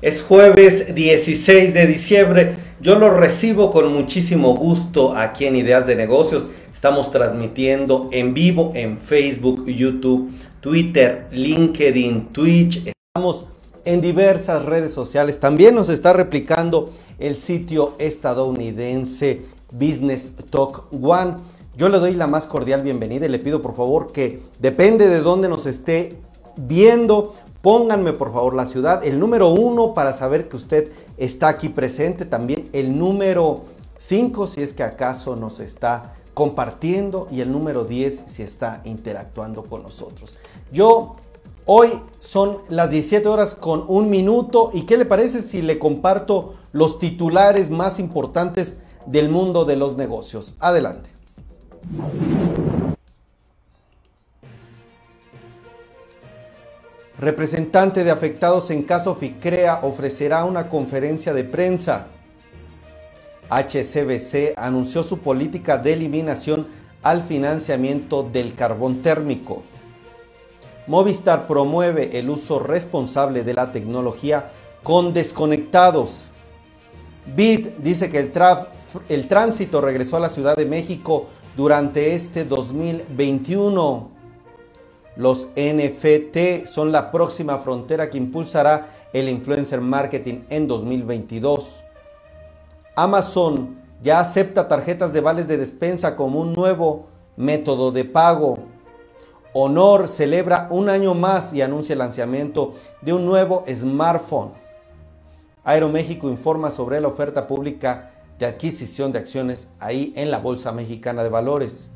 Es 0.00 0.22
jueves 0.22 0.94
16 0.94 1.74
de 1.74 1.86
diciembre. 1.88 2.54
Yo 2.80 3.00
lo 3.00 3.10
recibo 3.10 3.72
con 3.72 3.92
muchísimo 3.92 4.54
gusto 4.54 5.16
aquí 5.16 5.44
en 5.44 5.56
Ideas 5.56 5.88
de 5.88 5.96
Negocios. 5.96 6.46
Estamos 6.72 7.10
transmitiendo 7.10 8.08
en 8.12 8.32
vivo 8.32 8.70
en 8.76 8.96
Facebook, 8.96 9.66
YouTube, 9.66 10.30
Twitter, 10.60 11.26
LinkedIn, 11.32 12.28
Twitch. 12.28 12.92
Estamos 13.12 13.46
en 13.84 14.00
diversas 14.00 14.64
redes 14.64 14.92
sociales. 14.92 15.40
También 15.40 15.74
nos 15.74 15.88
está 15.88 16.12
replicando 16.12 16.92
el 17.18 17.36
sitio 17.36 17.96
estadounidense 17.98 19.42
Business 19.72 20.30
Talk 20.48 20.92
One. 20.92 21.38
Yo 21.76 21.88
le 21.88 21.98
doy 21.98 22.14
la 22.14 22.28
más 22.28 22.46
cordial 22.46 22.82
bienvenida 22.82 23.26
y 23.26 23.30
le 23.30 23.40
pido 23.40 23.60
por 23.62 23.74
favor 23.74 24.12
que 24.12 24.38
depende 24.60 25.08
de 25.08 25.22
dónde 25.22 25.48
nos 25.48 25.66
esté 25.66 26.14
viendo, 26.56 27.34
pónganme 27.62 28.12
por 28.12 28.32
favor 28.32 28.54
la 28.54 28.66
ciudad, 28.66 29.04
el 29.04 29.18
número 29.18 29.48
uno 29.48 29.94
para 29.94 30.12
saber 30.12 30.48
que 30.48 30.56
usted 30.56 30.92
está 31.16 31.48
aquí 31.48 31.68
presente, 31.68 32.24
también 32.24 32.68
el 32.72 32.98
número 32.98 33.64
5 33.96 34.46
si 34.46 34.62
es 34.62 34.74
que 34.74 34.84
acaso 34.84 35.36
nos 35.36 35.60
está 35.60 36.14
compartiendo 36.34 37.26
y 37.30 37.40
el 37.40 37.50
número 37.50 37.84
10 37.84 38.22
si 38.26 38.42
está 38.42 38.80
interactuando 38.84 39.64
con 39.64 39.82
nosotros. 39.82 40.36
Yo 40.72 41.16
hoy 41.66 42.00
son 42.20 42.58
las 42.68 42.92
17 42.92 43.26
horas 43.26 43.56
con 43.56 43.84
un 43.88 44.08
minuto 44.08 44.70
y 44.72 44.82
¿qué 44.82 44.96
le 44.96 45.04
parece 45.04 45.42
si 45.42 45.62
le 45.62 45.80
comparto 45.80 46.54
los 46.72 47.00
titulares 47.00 47.70
más 47.70 47.98
importantes 47.98 48.76
del 49.06 49.28
mundo 49.28 49.64
de 49.64 49.76
los 49.76 49.96
negocios? 49.96 50.54
Adelante. 50.60 51.10
Representante 57.18 58.04
de 58.04 58.12
afectados 58.12 58.70
en 58.70 58.84
caso 58.84 59.16
FICREA 59.16 59.80
ofrecerá 59.82 60.44
una 60.44 60.68
conferencia 60.68 61.34
de 61.34 61.42
prensa. 61.42 62.06
HCBC 63.50 64.54
anunció 64.56 65.02
su 65.02 65.18
política 65.18 65.78
de 65.78 65.94
eliminación 65.94 66.68
al 67.02 67.24
financiamiento 67.24 68.22
del 68.22 68.54
carbón 68.54 69.02
térmico. 69.02 69.64
Movistar 70.86 71.48
promueve 71.48 72.18
el 72.20 72.30
uso 72.30 72.60
responsable 72.60 73.42
de 73.42 73.54
la 73.54 73.72
tecnología 73.72 74.52
con 74.84 75.12
desconectados. 75.12 76.28
BID 77.34 77.78
dice 77.78 78.08
que 78.08 78.20
el, 78.20 78.32
el 79.08 79.26
tránsito 79.26 79.80
regresó 79.80 80.18
a 80.18 80.20
la 80.20 80.30
Ciudad 80.30 80.56
de 80.56 80.66
México 80.66 81.26
durante 81.56 82.14
este 82.14 82.44
2021. 82.44 84.17
Los 85.18 85.48
NFT 85.56 86.66
son 86.66 86.92
la 86.92 87.10
próxima 87.10 87.58
frontera 87.58 88.08
que 88.08 88.18
impulsará 88.18 88.86
el 89.12 89.28
influencer 89.28 89.80
marketing 89.80 90.42
en 90.48 90.68
2022. 90.68 91.82
Amazon 92.94 93.80
ya 94.00 94.20
acepta 94.20 94.68
tarjetas 94.68 95.12
de 95.12 95.20
vales 95.20 95.48
de 95.48 95.56
despensa 95.56 96.14
como 96.14 96.38
un 96.38 96.52
nuevo 96.52 97.06
método 97.36 97.90
de 97.90 98.04
pago. 98.04 98.58
Honor 99.54 100.06
celebra 100.06 100.68
un 100.70 100.88
año 100.88 101.14
más 101.14 101.52
y 101.52 101.62
anuncia 101.62 101.94
el 101.94 101.98
lanzamiento 101.98 102.74
de 103.02 103.12
un 103.12 103.26
nuevo 103.26 103.64
smartphone. 103.74 104.52
Aeroméxico 105.64 106.30
informa 106.30 106.70
sobre 106.70 107.00
la 107.00 107.08
oferta 107.08 107.48
pública 107.48 108.12
de 108.38 108.46
adquisición 108.46 109.10
de 109.10 109.18
acciones 109.18 109.68
ahí 109.80 110.12
en 110.14 110.30
la 110.30 110.38
Bolsa 110.38 110.70
Mexicana 110.70 111.24
de 111.24 111.28
Valores. 111.28 111.88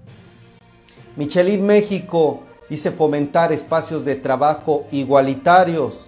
Michelin 1.15 1.65
México 1.65 2.41
dice 2.73 2.91
fomentar 2.91 3.53
espacios 3.53 4.03
de 4.07 4.15
trabajo 4.15 4.87
igualitarios. 4.93 6.07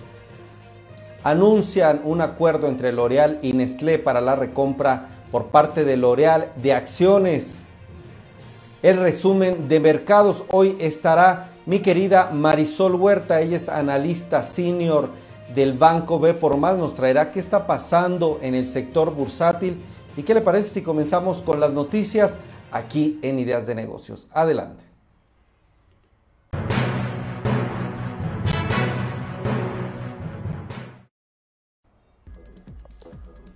Anuncian 1.23 2.01
un 2.05 2.23
acuerdo 2.23 2.69
entre 2.69 2.91
L'Oreal 2.91 3.39
y 3.43 3.53
Nestlé 3.53 3.99
para 3.99 4.23
la 4.23 4.35
recompra 4.35 5.11
por 5.31 5.49
parte 5.49 5.85
de 5.85 5.99
L'Oreal 5.99 6.53
de 6.63 6.73
acciones. 6.73 7.65
El 8.83 8.97
resumen 8.97 9.69
de 9.69 9.79
mercados 9.79 10.47
hoy 10.49 10.75
estará 10.81 11.51
mi 11.67 11.81
querida 11.81 12.31
Marisol 12.33 12.95
Huerta, 12.95 13.43
ella 13.43 13.59
es 13.59 13.69
analista 13.69 14.43
senior 14.43 15.11
del 15.55 15.77
Banco 15.77 16.19
B 16.19 16.33
por 16.33 16.57
más, 16.57 16.79
nos 16.79 16.95
traerá 16.95 17.31
qué 17.31 17.41
está 17.41 17.67
pasando 17.67 18.39
en 18.41 18.55
el 18.55 18.69
sector 18.69 19.15
bursátil 19.15 19.83
y 20.17 20.23
qué 20.23 20.33
le 20.33 20.41
parece 20.41 20.71
si 20.71 20.81
comenzamos 20.81 21.43
con 21.43 21.61
las 21.61 21.75
noticias 21.75 22.39
aquí 22.73 23.19
en 23.21 23.39
Ideas 23.39 23.67
de 23.67 23.75
Negocios. 23.75 24.29
Adelante. 24.33 24.94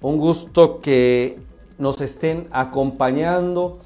Un 0.00 0.18
gusto 0.18 0.78
que 0.78 1.40
nos 1.76 2.00
estén 2.00 2.46
acompañando 2.52 3.80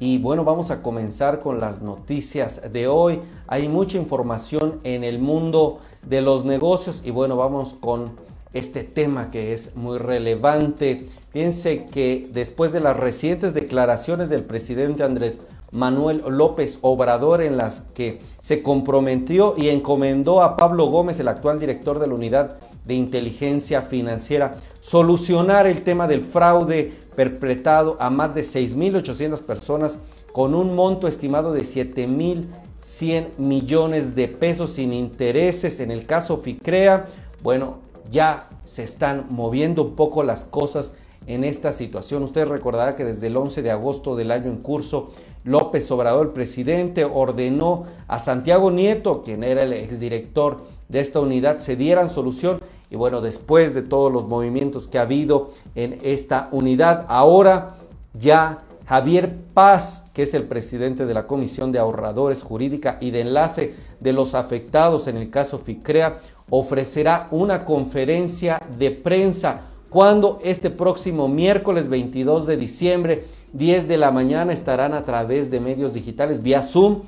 y 0.00 0.18
bueno, 0.18 0.42
vamos 0.42 0.72
a 0.72 0.82
comenzar 0.82 1.38
con 1.38 1.60
las 1.60 1.82
noticias 1.82 2.60
de 2.72 2.88
hoy. 2.88 3.20
Hay 3.46 3.68
mucha 3.68 3.96
información 3.96 4.80
en 4.82 5.04
el 5.04 5.20
mundo 5.20 5.78
de 6.04 6.20
los 6.20 6.44
negocios 6.44 7.02
y 7.04 7.12
bueno, 7.12 7.36
vamos 7.36 7.74
con 7.74 8.10
este 8.52 8.82
tema 8.82 9.30
que 9.30 9.52
es 9.52 9.76
muy 9.76 9.98
relevante. 9.98 11.06
Piense 11.32 11.86
que 11.86 12.28
después 12.32 12.72
de 12.72 12.80
las 12.80 12.96
recientes 12.96 13.54
declaraciones 13.54 14.30
del 14.30 14.42
presidente 14.42 15.04
Andrés 15.04 15.42
Manuel 15.72 16.22
López 16.28 16.78
Obrador 16.82 17.42
en 17.42 17.56
las 17.56 17.82
que 17.94 18.18
se 18.40 18.62
comprometió 18.62 19.54
y 19.56 19.70
encomendó 19.70 20.42
a 20.42 20.56
Pablo 20.56 20.86
Gómez, 20.86 21.18
el 21.18 21.28
actual 21.28 21.58
director 21.58 21.98
de 21.98 22.06
la 22.06 22.14
unidad 22.14 22.58
de 22.84 22.94
inteligencia 22.94 23.82
financiera, 23.82 24.56
solucionar 24.80 25.66
el 25.66 25.82
tema 25.82 26.06
del 26.06 26.20
fraude 26.20 26.92
perpetrado 27.16 27.96
a 28.00 28.10
más 28.10 28.34
de 28.34 28.42
6.800 28.42 29.40
personas 29.40 29.98
con 30.32 30.54
un 30.54 30.74
monto 30.74 31.08
estimado 31.08 31.52
de 31.52 31.62
7.100 31.62 33.38
millones 33.38 34.14
de 34.14 34.28
pesos 34.28 34.74
sin 34.74 34.92
intereses. 34.92 35.80
En 35.80 35.90
el 35.90 36.06
caso 36.06 36.38
FICREA, 36.38 37.06
bueno, 37.42 37.78
ya 38.10 38.48
se 38.64 38.82
están 38.82 39.26
moviendo 39.30 39.82
un 39.82 39.96
poco 39.96 40.22
las 40.22 40.44
cosas 40.44 40.92
en 41.26 41.44
esta 41.44 41.72
situación. 41.72 42.22
Usted 42.22 42.46
recordará 42.46 42.96
que 42.96 43.04
desde 43.04 43.28
el 43.28 43.36
11 43.36 43.62
de 43.62 43.70
agosto 43.70 44.16
del 44.16 44.30
año 44.30 44.50
en 44.50 44.58
curso, 44.58 45.10
López 45.44 45.90
Obrador, 45.90 46.26
el 46.26 46.32
presidente, 46.32 47.04
ordenó 47.04 47.84
a 48.08 48.18
Santiago 48.18 48.70
Nieto, 48.70 49.22
quien 49.22 49.44
era 49.44 49.62
el 49.62 49.72
exdirector 49.72 50.58
de 50.88 51.00
esta 51.00 51.20
unidad, 51.20 51.58
se 51.58 51.76
dieran 51.76 52.10
solución. 52.10 52.60
Y 52.90 52.96
bueno, 52.96 53.20
después 53.20 53.74
de 53.74 53.82
todos 53.82 54.12
los 54.12 54.28
movimientos 54.28 54.86
que 54.86 54.98
ha 54.98 55.02
habido 55.02 55.52
en 55.74 55.98
esta 56.02 56.48
unidad, 56.52 57.06
ahora 57.08 57.76
ya 58.12 58.58
Javier 58.86 59.36
Paz, 59.54 60.04
que 60.12 60.24
es 60.24 60.34
el 60.34 60.44
presidente 60.44 61.06
de 61.06 61.14
la 61.14 61.26
Comisión 61.26 61.72
de 61.72 61.78
Ahorradores 61.78 62.42
Jurídica 62.42 62.98
y 63.00 63.10
de 63.10 63.22
Enlace 63.22 63.74
de 64.00 64.12
los 64.12 64.34
Afectados 64.34 65.06
en 65.06 65.16
el 65.16 65.30
caso 65.30 65.58
FICREA, 65.58 66.20
ofrecerá 66.50 67.28
una 67.30 67.64
conferencia 67.64 68.60
de 68.76 68.90
prensa 68.90 69.62
cuando 69.88 70.38
este 70.42 70.70
próximo 70.70 71.28
miércoles 71.28 71.88
22 71.88 72.46
de 72.46 72.56
diciembre, 72.56 73.24
10 73.52 73.88
de 73.88 73.96
la 73.98 74.10
mañana, 74.10 74.52
estarán 74.52 74.94
a 74.94 75.02
través 75.02 75.50
de 75.50 75.60
medios 75.60 75.94
digitales 75.94 76.42
vía 76.42 76.62
Zoom. 76.62 77.02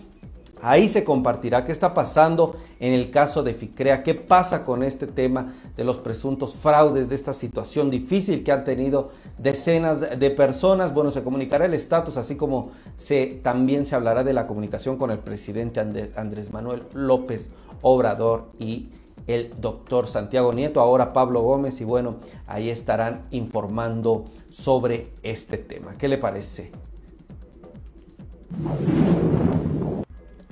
Ahí 0.63 0.89
se 0.89 1.05
compartirá 1.05 1.65
qué 1.65 1.73
está 1.73 1.93
pasando 1.93 2.57
en 2.81 2.95
el 2.95 3.11
caso 3.11 3.43
de 3.43 3.53
FICREA, 3.53 4.03
qué 4.03 4.15
pasa 4.15 4.65
con 4.65 4.83
este 4.83 5.07
tema 5.07 5.53
de 5.77 5.85
los 5.85 5.99
presuntos 5.99 6.55
fraudes, 6.55 7.11
de 7.11 7.15
esta 7.15 7.35
situación 7.35 7.91
difícil 7.91 8.43
que 8.43 8.53
han 8.53 8.65
tenido 8.65 9.11
decenas 9.37 10.19
de 10.19 10.31
personas. 10.31 10.95
Bueno, 10.95 11.11
se 11.11 11.23
comunicará 11.23 11.67
el 11.67 11.75
estatus, 11.75 12.17
así 12.17 12.37
como 12.37 12.73
se, 12.97 13.41
también 13.43 13.85
se 13.85 13.95
hablará 13.95 14.25
de 14.25 14.33
la 14.33 14.47
comunicación 14.47 14.97
con 14.97 15.11
el 15.11 15.19
presidente 15.19 15.81
Andrés 16.17 16.51
Manuel 16.51 16.83
López 16.95 17.51
Obrador 17.83 18.49
y 18.59 18.89
el 19.27 19.55
doctor 19.61 20.07
Santiago 20.07 20.53
Nieto, 20.53 20.81
ahora 20.81 21.13
Pablo 21.13 21.43
Gómez, 21.43 21.81
y 21.81 21.85
bueno, 21.85 22.17
ahí 22.47 22.71
estarán 22.71 23.23
informando 23.31 24.25
sobre 24.51 25.13
este 25.23 25.59
tema. 25.59 25.95
¿Qué 25.95 26.09
le 26.09 26.19
parece? 26.19 26.73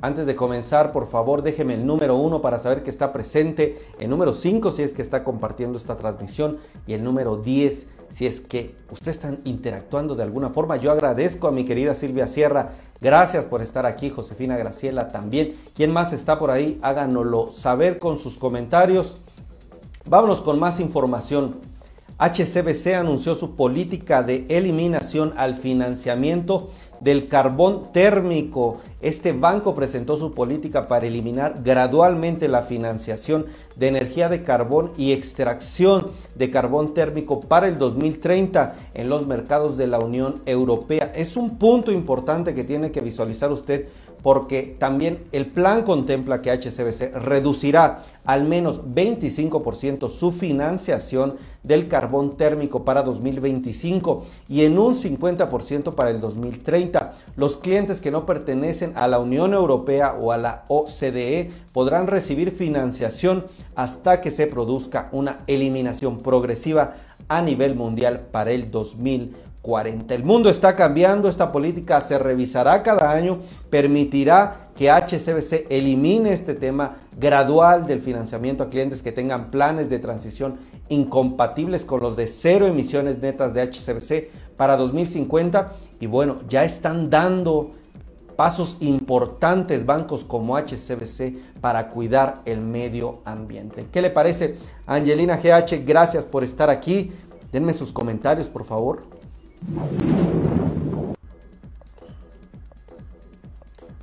Antes 0.00 0.26
de 0.26 0.34
comenzar, 0.34 0.90
por 0.90 1.06
favor, 1.06 1.42
déjeme 1.42 1.74
el 1.74 1.86
número 1.86 2.16
uno 2.16 2.42
para 2.42 2.58
saber 2.58 2.82
que 2.82 2.90
está 2.90 3.12
presente, 3.12 3.80
el 4.00 4.10
número 4.10 4.32
5 4.32 4.72
si 4.72 4.82
es 4.82 4.92
que 4.92 5.00
está 5.00 5.22
compartiendo 5.22 5.78
esta 5.78 5.96
transmisión 5.96 6.58
y 6.88 6.94
el 6.94 7.04
número 7.04 7.36
10 7.36 7.86
si 8.12 8.26
es 8.26 8.42
que 8.42 8.76
usted 8.90 9.10
está 9.10 9.34
interactuando 9.44 10.14
de 10.14 10.22
alguna 10.22 10.50
forma. 10.50 10.76
Yo 10.76 10.92
agradezco 10.92 11.48
a 11.48 11.52
mi 11.52 11.64
querida 11.64 11.94
Silvia 11.94 12.28
Sierra, 12.28 12.72
gracias 13.00 13.46
por 13.46 13.62
estar 13.62 13.86
aquí, 13.86 14.10
Josefina 14.10 14.58
Graciela 14.58 15.08
también. 15.08 15.54
¿Quién 15.74 15.92
más 15.92 16.12
está 16.12 16.38
por 16.38 16.50
ahí? 16.50 16.78
Háganoslo 16.82 17.50
saber 17.50 17.98
con 17.98 18.18
sus 18.18 18.36
comentarios. 18.36 19.16
Vámonos 20.04 20.42
con 20.42 20.58
más 20.60 20.78
información. 20.78 21.56
HCBC 22.18 22.94
anunció 22.94 23.34
su 23.34 23.54
política 23.54 24.22
de 24.22 24.44
eliminación 24.48 25.32
al 25.36 25.56
financiamiento 25.56 26.70
del 27.00 27.26
carbón 27.26 27.92
térmico. 27.92 28.80
Este 29.00 29.32
banco 29.32 29.74
presentó 29.74 30.16
su 30.16 30.32
política 30.32 30.86
para 30.86 31.06
eliminar 31.06 31.60
gradualmente 31.64 32.46
la 32.46 32.62
financiación 32.62 33.46
de 33.74 33.88
energía 33.88 34.28
de 34.28 34.44
carbón 34.44 34.92
y 34.96 35.10
extracción 35.10 36.12
de 36.36 36.50
carbón 36.50 36.94
térmico 36.94 37.40
para 37.40 37.66
el 37.66 37.78
2030 37.78 38.76
en 38.94 39.08
los 39.08 39.26
mercados 39.26 39.76
de 39.76 39.88
la 39.88 39.98
Unión 39.98 40.40
Europea. 40.46 41.10
Es 41.16 41.36
un 41.36 41.58
punto 41.58 41.90
importante 41.90 42.54
que 42.54 42.62
tiene 42.62 42.92
que 42.92 43.00
visualizar 43.00 43.50
usted 43.50 43.88
porque 44.22 44.76
también 44.78 45.18
el 45.32 45.46
plan 45.46 45.82
contempla 45.82 46.42
que 46.42 46.50
HCBC 46.50 47.14
reducirá 47.14 48.02
al 48.24 48.44
menos 48.44 48.82
25% 48.82 50.08
su 50.08 50.30
financiación 50.30 51.36
del 51.64 51.88
carbón 51.88 52.36
térmico 52.36 52.84
para 52.84 53.02
2025 53.02 54.24
y 54.48 54.62
en 54.62 54.78
un 54.78 54.94
50% 54.94 55.94
para 55.94 56.10
el 56.10 56.20
2030. 56.20 57.14
Los 57.36 57.56
clientes 57.56 58.00
que 58.00 58.10
no 58.10 58.24
pertenecen 58.26 58.92
a 58.96 59.08
la 59.08 59.18
Unión 59.18 59.54
Europea 59.54 60.16
o 60.20 60.32
a 60.32 60.36
la 60.36 60.64
OCDE 60.68 61.50
podrán 61.72 62.06
recibir 62.06 62.52
financiación 62.52 63.44
hasta 63.74 64.20
que 64.20 64.30
se 64.30 64.46
produzca 64.46 65.08
una 65.12 65.40
eliminación 65.46 66.18
progresiva 66.18 66.94
a 67.28 67.42
nivel 67.42 67.74
mundial 67.74 68.20
para 68.30 68.52
el 68.52 68.70
2025. 68.70 69.51
40. 69.62 70.12
El 70.14 70.24
mundo 70.24 70.50
está 70.50 70.74
cambiando, 70.74 71.28
esta 71.28 71.52
política 71.52 72.00
se 72.00 72.18
revisará 72.18 72.82
cada 72.82 73.12
año, 73.12 73.38
permitirá 73.70 74.64
que 74.76 74.90
HCBC 74.90 75.66
elimine 75.70 76.32
este 76.32 76.54
tema 76.54 76.96
gradual 77.16 77.86
del 77.86 78.00
financiamiento 78.00 78.64
a 78.64 78.68
clientes 78.68 79.02
que 79.02 79.12
tengan 79.12 79.48
planes 79.48 79.88
de 79.88 80.00
transición 80.00 80.58
incompatibles 80.88 81.84
con 81.84 82.00
los 82.00 82.16
de 82.16 82.26
cero 82.26 82.66
emisiones 82.66 83.18
netas 83.18 83.54
de 83.54 83.62
HCBC 83.62 84.56
para 84.56 84.76
2050 84.76 85.72
y 86.00 86.06
bueno, 86.06 86.36
ya 86.48 86.64
están 86.64 87.08
dando 87.08 87.70
pasos 88.36 88.78
importantes 88.80 89.86
bancos 89.86 90.24
como 90.24 90.56
HCBC 90.56 91.60
para 91.60 91.88
cuidar 91.88 92.40
el 92.44 92.60
medio 92.60 93.20
ambiente. 93.24 93.86
¿Qué 93.92 94.02
le 94.02 94.10
parece? 94.10 94.56
Angelina 94.86 95.36
GH, 95.36 95.84
gracias 95.86 96.26
por 96.26 96.42
estar 96.42 96.68
aquí. 96.68 97.12
Denme 97.52 97.74
sus 97.74 97.92
comentarios, 97.92 98.48
por 98.48 98.64
favor. 98.64 99.04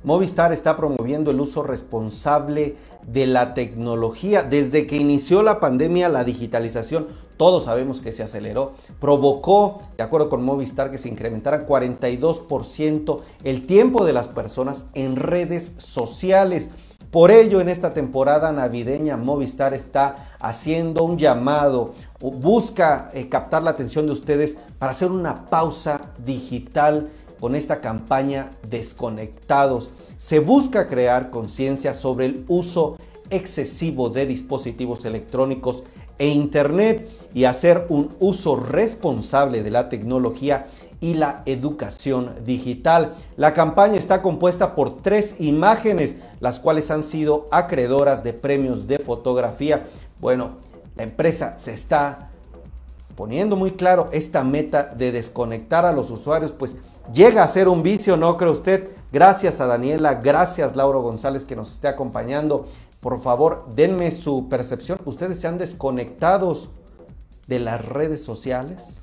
Movistar 0.02 0.52
está 0.52 0.76
promoviendo 0.76 1.30
el 1.30 1.40
uso 1.40 1.62
responsable 1.62 2.76
de 3.06 3.26
la 3.26 3.52
tecnología. 3.52 4.42
Desde 4.42 4.86
que 4.86 4.96
inició 4.96 5.42
la 5.42 5.60
pandemia, 5.60 6.08
la 6.08 6.24
digitalización, 6.24 7.06
todos 7.36 7.64
sabemos 7.64 8.00
que 8.00 8.12
se 8.12 8.22
aceleró, 8.22 8.72
provocó, 8.98 9.82
de 9.96 10.02
acuerdo 10.02 10.28
con 10.28 10.42
Movistar, 10.42 10.90
que 10.90 10.98
se 10.98 11.08
incrementara 11.08 11.66
42% 11.66 13.20
el 13.44 13.66
tiempo 13.66 14.04
de 14.04 14.12
las 14.12 14.28
personas 14.28 14.86
en 14.94 15.16
redes 15.16 15.74
sociales. 15.78 16.70
Por 17.10 17.30
ello, 17.30 17.60
en 17.60 17.68
esta 17.68 17.92
temporada 17.92 18.52
navideña, 18.52 19.16
Movistar 19.16 19.74
está 19.74 20.30
haciendo 20.38 21.02
un 21.02 21.18
llamado, 21.18 21.94
busca 22.20 23.10
eh, 23.14 23.28
captar 23.28 23.62
la 23.62 23.70
atención 23.70 24.06
de 24.06 24.12
ustedes 24.12 24.56
para 24.80 24.92
hacer 24.92 25.12
una 25.12 25.46
pausa 25.46 26.00
digital 26.24 27.10
con 27.38 27.54
esta 27.54 27.80
campaña 27.82 28.50
Desconectados. 28.68 29.90
Se 30.16 30.40
busca 30.40 30.88
crear 30.88 31.30
conciencia 31.30 31.92
sobre 31.92 32.26
el 32.26 32.44
uso 32.48 32.96
excesivo 33.28 34.08
de 34.08 34.24
dispositivos 34.24 35.04
electrónicos 35.04 35.84
e 36.18 36.28
Internet 36.28 37.08
y 37.34 37.44
hacer 37.44 37.86
un 37.90 38.10
uso 38.20 38.56
responsable 38.56 39.62
de 39.62 39.70
la 39.70 39.90
tecnología 39.90 40.66
y 41.00 41.12
la 41.12 41.42
educación 41.44 42.34
digital. 42.46 43.14
La 43.36 43.52
campaña 43.52 43.98
está 43.98 44.22
compuesta 44.22 44.74
por 44.74 45.02
tres 45.02 45.36
imágenes, 45.40 46.16
las 46.40 46.58
cuales 46.58 46.90
han 46.90 47.02
sido 47.02 47.44
acreedoras 47.50 48.24
de 48.24 48.32
premios 48.32 48.86
de 48.86 48.98
fotografía. 48.98 49.82
Bueno, 50.20 50.56
la 50.96 51.02
empresa 51.02 51.58
se 51.58 51.74
está 51.74 52.29
poniendo 53.20 53.54
muy 53.54 53.72
claro 53.72 54.08
esta 54.12 54.42
meta 54.44 54.94
de 54.94 55.12
desconectar 55.12 55.84
a 55.84 55.92
los 55.92 56.10
usuarios, 56.10 56.52
pues 56.52 56.76
llega 57.12 57.42
a 57.42 57.48
ser 57.48 57.68
un 57.68 57.82
vicio, 57.82 58.16
¿no 58.16 58.38
cree 58.38 58.50
usted? 58.50 58.92
Gracias 59.12 59.60
a 59.60 59.66
Daniela, 59.66 60.14
gracias 60.14 60.74
Lauro 60.74 61.02
González 61.02 61.44
que 61.44 61.54
nos 61.54 61.70
esté 61.70 61.88
acompañando. 61.88 62.64
Por 63.00 63.20
favor, 63.20 63.66
denme 63.74 64.10
su 64.10 64.48
percepción. 64.48 65.00
¿Ustedes 65.04 65.38
se 65.38 65.46
han 65.46 65.58
desconectados 65.58 66.70
de 67.46 67.58
las 67.58 67.84
redes 67.84 68.24
sociales? 68.24 69.02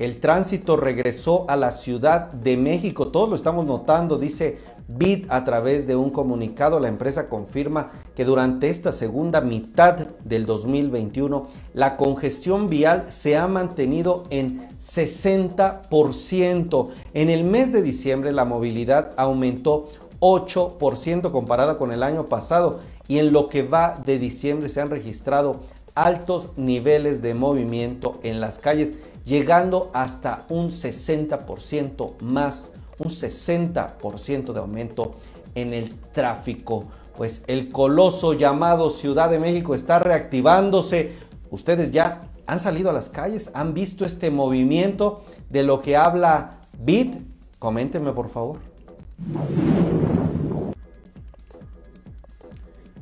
El 0.00 0.18
tránsito 0.18 0.76
regresó 0.76 1.48
a 1.48 1.54
la 1.54 1.70
Ciudad 1.70 2.32
de 2.32 2.56
México. 2.56 3.12
Todos 3.12 3.28
lo 3.28 3.36
estamos 3.36 3.64
notando, 3.64 4.18
dice 4.18 4.58
BID 4.88 5.26
a 5.28 5.44
través 5.44 5.86
de 5.86 5.96
un 5.96 6.10
comunicado. 6.10 6.80
La 6.80 6.88
empresa 6.88 7.26
confirma 7.26 7.90
que 8.14 8.24
durante 8.24 8.70
esta 8.70 8.92
segunda 8.92 9.40
mitad 9.40 9.96
del 10.24 10.46
2021 10.46 11.46
la 11.74 11.96
congestión 11.96 12.68
vial 12.68 13.06
se 13.10 13.36
ha 13.36 13.46
mantenido 13.46 14.24
en 14.30 14.68
60%. 14.78 16.88
En 17.14 17.30
el 17.30 17.44
mes 17.44 17.72
de 17.72 17.82
diciembre 17.82 18.32
la 18.32 18.44
movilidad 18.44 19.12
aumentó 19.16 19.88
8% 20.20 21.30
comparada 21.30 21.78
con 21.78 21.92
el 21.92 22.02
año 22.02 22.26
pasado 22.26 22.80
y 23.08 23.18
en 23.18 23.32
lo 23.32 23.48
que 23.48 23.62
va 23.62 24.00
de 24.04 24.18
diciembre 24.18 24.68
se 24.68 24.80
han 24.80 24.90
registrado 24.90 25.60
altos 25.94 26.50
niveles 26.56 27.22
de 27.22 27.34
movimiento 27.34 28.18
en 28.22 28.40
las 28.40 28.58
calles 28.58 28.92
llegando 29.24 29.90
hasta 29.92 30.44
un 30.48 30.70
60% 30.70 32.20
más, 32.20 32.70
un 32.98 33.10
60% 33.10 34.52
de 34.52 34.60
aumento 34.60 35.12
en 35.54 35.74
el 35.74 35.94
tráfico. 36.12 36.84
Pues 37.16 37.42
el 37.46 37.70
coloso 37.70 38.34
llamado 38.34 38.90
Ciudad 38.90 39.30
de 39.30 39.38
México 39.38 39.74
está 39.74 39.98
reactivándose. 39.98 41.12
Ustedes 41.50 41.90
ya 41.90 42.20
han 42.46 42.60
salido 42.60 42.90
a 42.90 42.92
las 42.92 43.08
calles, 43.08 43.50
han 43.54 43.74
visto 43.74 44.04
este 44.04 44.30
movimiento 44.30 45.24
de 45.50 45.62
lo 45.62 45.80
que 45.80 45.96
habla 45.96 46.50
BIT. 46.78 47.16
Coméntenme 47.58 48.12
por 48.12 48.28
favor. 48.28 48.60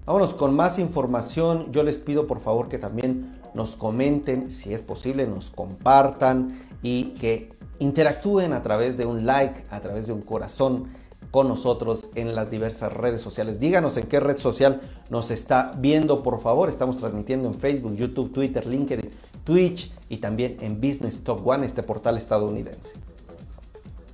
Vámonos 0.06 0.34
con 0.34 0.54
más 0.54 0.78
información. 0.78 1.72
Yo 1.72 1.82
les 1.82 1.98
pido 1.98 2.26
por 2.26 2.40
favor 2.40 2.68
que 2.68 2.78
también 2.78 3.32
nos 3.54 3.74
comenten, 3.74 4.50
si 4.50 4.74
es 4.74 4.82
posible, 4.82 5.26
nos 5.26 5.50
compartan 5.50 6.58
y 6.82 7.14
que 7.14 7.48
interactúen 7.78 8.52
a 8.52 8.62
través 8.62 8.96
de 8.96 9.06
un 9.06 9.26
like, 9.26 9.64
a 9.70 9.80
través 9.80 10.06
de 10.06 10.12
un 10.12 10.22
corazón 10.22 10.86
con 11.30 11.48
nosotros 11.48 12.06
en 12.14 12.34
las 12.34 12.50
diversas 12.50 12.92
redes 12.92 13.20
sociales. 13.20 13.58
Díganos 13.58 13.96
en 13.96 14.06
qué 14.06 14.20
red 14.20 14.38
social 14.38 14.80
nos 15.10 15.30
está 15.30 15.72
viendo, 15.78 16.22
por 16.22 16.40
favor. 16.40 16.68
Estamos 16.68 16.96
transmitiendo 16.96 17.48
en 17.48 17.54
Facebook, 17.54 17.96
YouTube, 17.96 18.32
Twitter, 18.32 18.66
LinkedIn, 18.66 19.10
Twitch 19.42 19.92
y 20.08 20.18
también 20.18 20.56
en 20.60 20.80
Business 20.80 21.24
Top 21.24 21.44
One, 21.46 21.66
este 21.66 21.82
portal 21.82 22.18
estadounidense. 22.18 22.92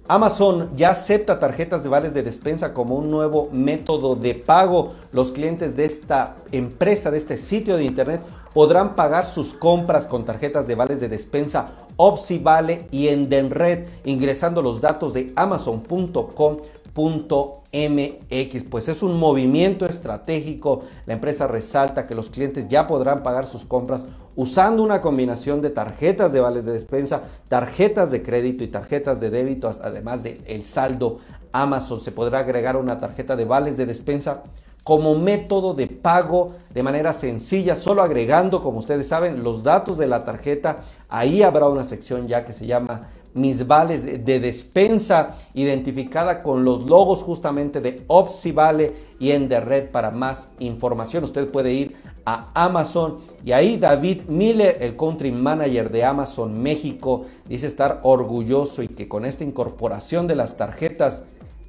Amazon 0.08 0.70
ya 0.74 0.90
acepta 0.90 1.38
tarjetas 1.38 1.84
de 1.84 1.88
vales 1.88 2.14
de 2.14 2.24
despensa 2.24 2.74
como 2.74 2.96
un 2.96 3.10
nuevo 3.10 3.48
método 3.52 4.16
de 4.16 4.34
pago. 4.34 4.94
Los 5.12 5.30
clientes 5.30 5.76
de 5.76 5.84
esta 5.84 6.34
empresa, 6.50 7.12
de 7.12 7.18
este 7.18 7.38
sitio 7.38 7.76
de 7.76 7.84
internet, 7.84 8.20
podrán 8.52 8.94
pagar 8.94 9.26
sus 9.26 9.54
compras 9.54 10.06
con 10.06 10.24
tarjetas 10.24 10.66
de 10.66 10.74
vales 10.74 11.00
de 11.00 11.08
despensa 11.08 11.68
Opsi 11.96 12.38
Vale 12.38 12.86
y 12.90 13.08
Endenred 13.08 13.86
ingresando 14.04 14.62
los 14.62 14.80
datos 14.80 15.14
de 15.14 15.32
amazon.com 15.36 16.58
.mx, 16.92 18.64
pues 18.64 18.88
es 18.88 19.02
un 19.02 19.18
movimiento 19.18 19.86
estratégico. 19.86 20.80
La 21.06 21.14
empresa 21.14 21.46
resalta 21.46 22.06
que 22.06 22.14
los 22.14 22.30
clientes 22.30 22.68
ya 22.68 22.86
podrán 22.86 23.22
pagar 23.22 23.46
sus 23.46 23.64
compras 23.64 24.04
usando 24.36 24.82
una 24.82 25.00
combinación 25.00 25.60
de 25.60 25.70
tarjetas 25.70 26.32
de 26.32 26.40
vales 26.40 26.64
de 26.64 26.72
despensa, 26.72 27.22
tarjetas 27.48 28.10
de 28.10 28.22
crédito 28.22 28.64
y 28.64 28.68
tarjetas 28.68 29.20
de 29.20 29.30
débito, 29.30 29.72
además 29.82 30.22
del 30.22 30.64
saldo 30.64 31.18
Amazon. 31.52 32.00
Se 32.00 32.12
podrá 32.12 32.40
agregar 32.40 32.76
una 32.76 32.98
tarjeta 32.98 33.36
de 33.36 33.44
vales 33.44 33.76
de 33.76 33.86
despensa 33.86 34.42
como 34.84 35.14
método 35.14 35.74
de 35.74 35.86
pago 35.86 36.48
de 36.72 36.82
manera 36.82 37.12
sencilla, 37.12 37.76
solo 37.76 38.02
agregando, 38.02 38.62
como 38.62 38.78
ustedes 38.78 39.08
saben, 39.08 39.42
los 39.42 39.62
datos 39.62 39.98
de 39.98 40.06
la 40.06 40.24
tarjeta. 40.24 40.78
Ahí 41.08 41.42
habrá 41.42 41.68
una 41.68 41.84
sección 41.84 42.28
ya 42.28 42.44
que 42.44 42.52
se 42.52 42.66
llama 42.66 43.08
mis 43.34 43.66
vales 43.66 44.04
de 44.24 44.40
despensa 44.40 45.36
identificada 45.54 46.42
con 46.42 46.64
los 46.64 46.88
logos 46.88 47.22
justamente 47.22 47.80
de 47.80 48.02
Opsi 48.08 48.52
Vale 48.52 48.94
y 49.20 49.30
en 49.30 49.48
The 49.48 49.60
Red 49.60 49.90
para 49.90 50.10
más 50.10 50.50
información. 50.58 51.24
Usted 51.24 51.48
puede 51.48 51.72
ir 51.72 51.96
a 52.24 52.48
Amazon 52.54 53.18
y 53.44 53.52
ahí 53.52 53.76
David 53.76 54.22
Miller, 54.28 54.78
el 54.80 54.96
country 54.96 55.30
manager 55.30 55.90
de 55.90 56.04
Amazon 56.04 56.60
México, 56.60 57.26
dice 57.48 57.66
estar 57.66 58.00
orgulloso 58.02 58.82
y 58.82 58.88
que 58.88 59.08
con 59.08 59.24
esta 59.24 59.44
incorporación 59.44 60.26
de 60.26 60.34
las 60.34 60.56
tarjetas 60.56 61.22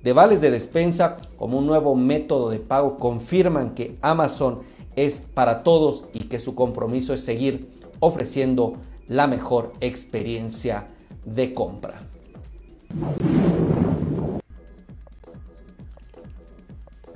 de 0.04 0.14
vales 0.14 0.42
de 0.42 0.52
despensa 0.52 1.18
como 1.38 1.58
un 1.58 1.68
nuevo 1.68 1.96
método 1.96 2.50
de 2.50 2.60
pago 2.60 2.98
confirman 2.98 3.76
que 3.76 3.98
Amazon 4.02 4.62
es 4.96 5.20
para 5.34 5.64
todos 5.64 6.06
y 6.14 6.26
que 6.26 6.40
su 6.40 6.56
compromiso 6.56 7.14
es 7.14 7.24
seguir 7.24 7.70
ofreciendo 8.00 8.74
la 9.08 9.28
mejor 9.28 9.74
experiencia 9.82 10.88
de 11.26 11.54
compra. 11.54 12.02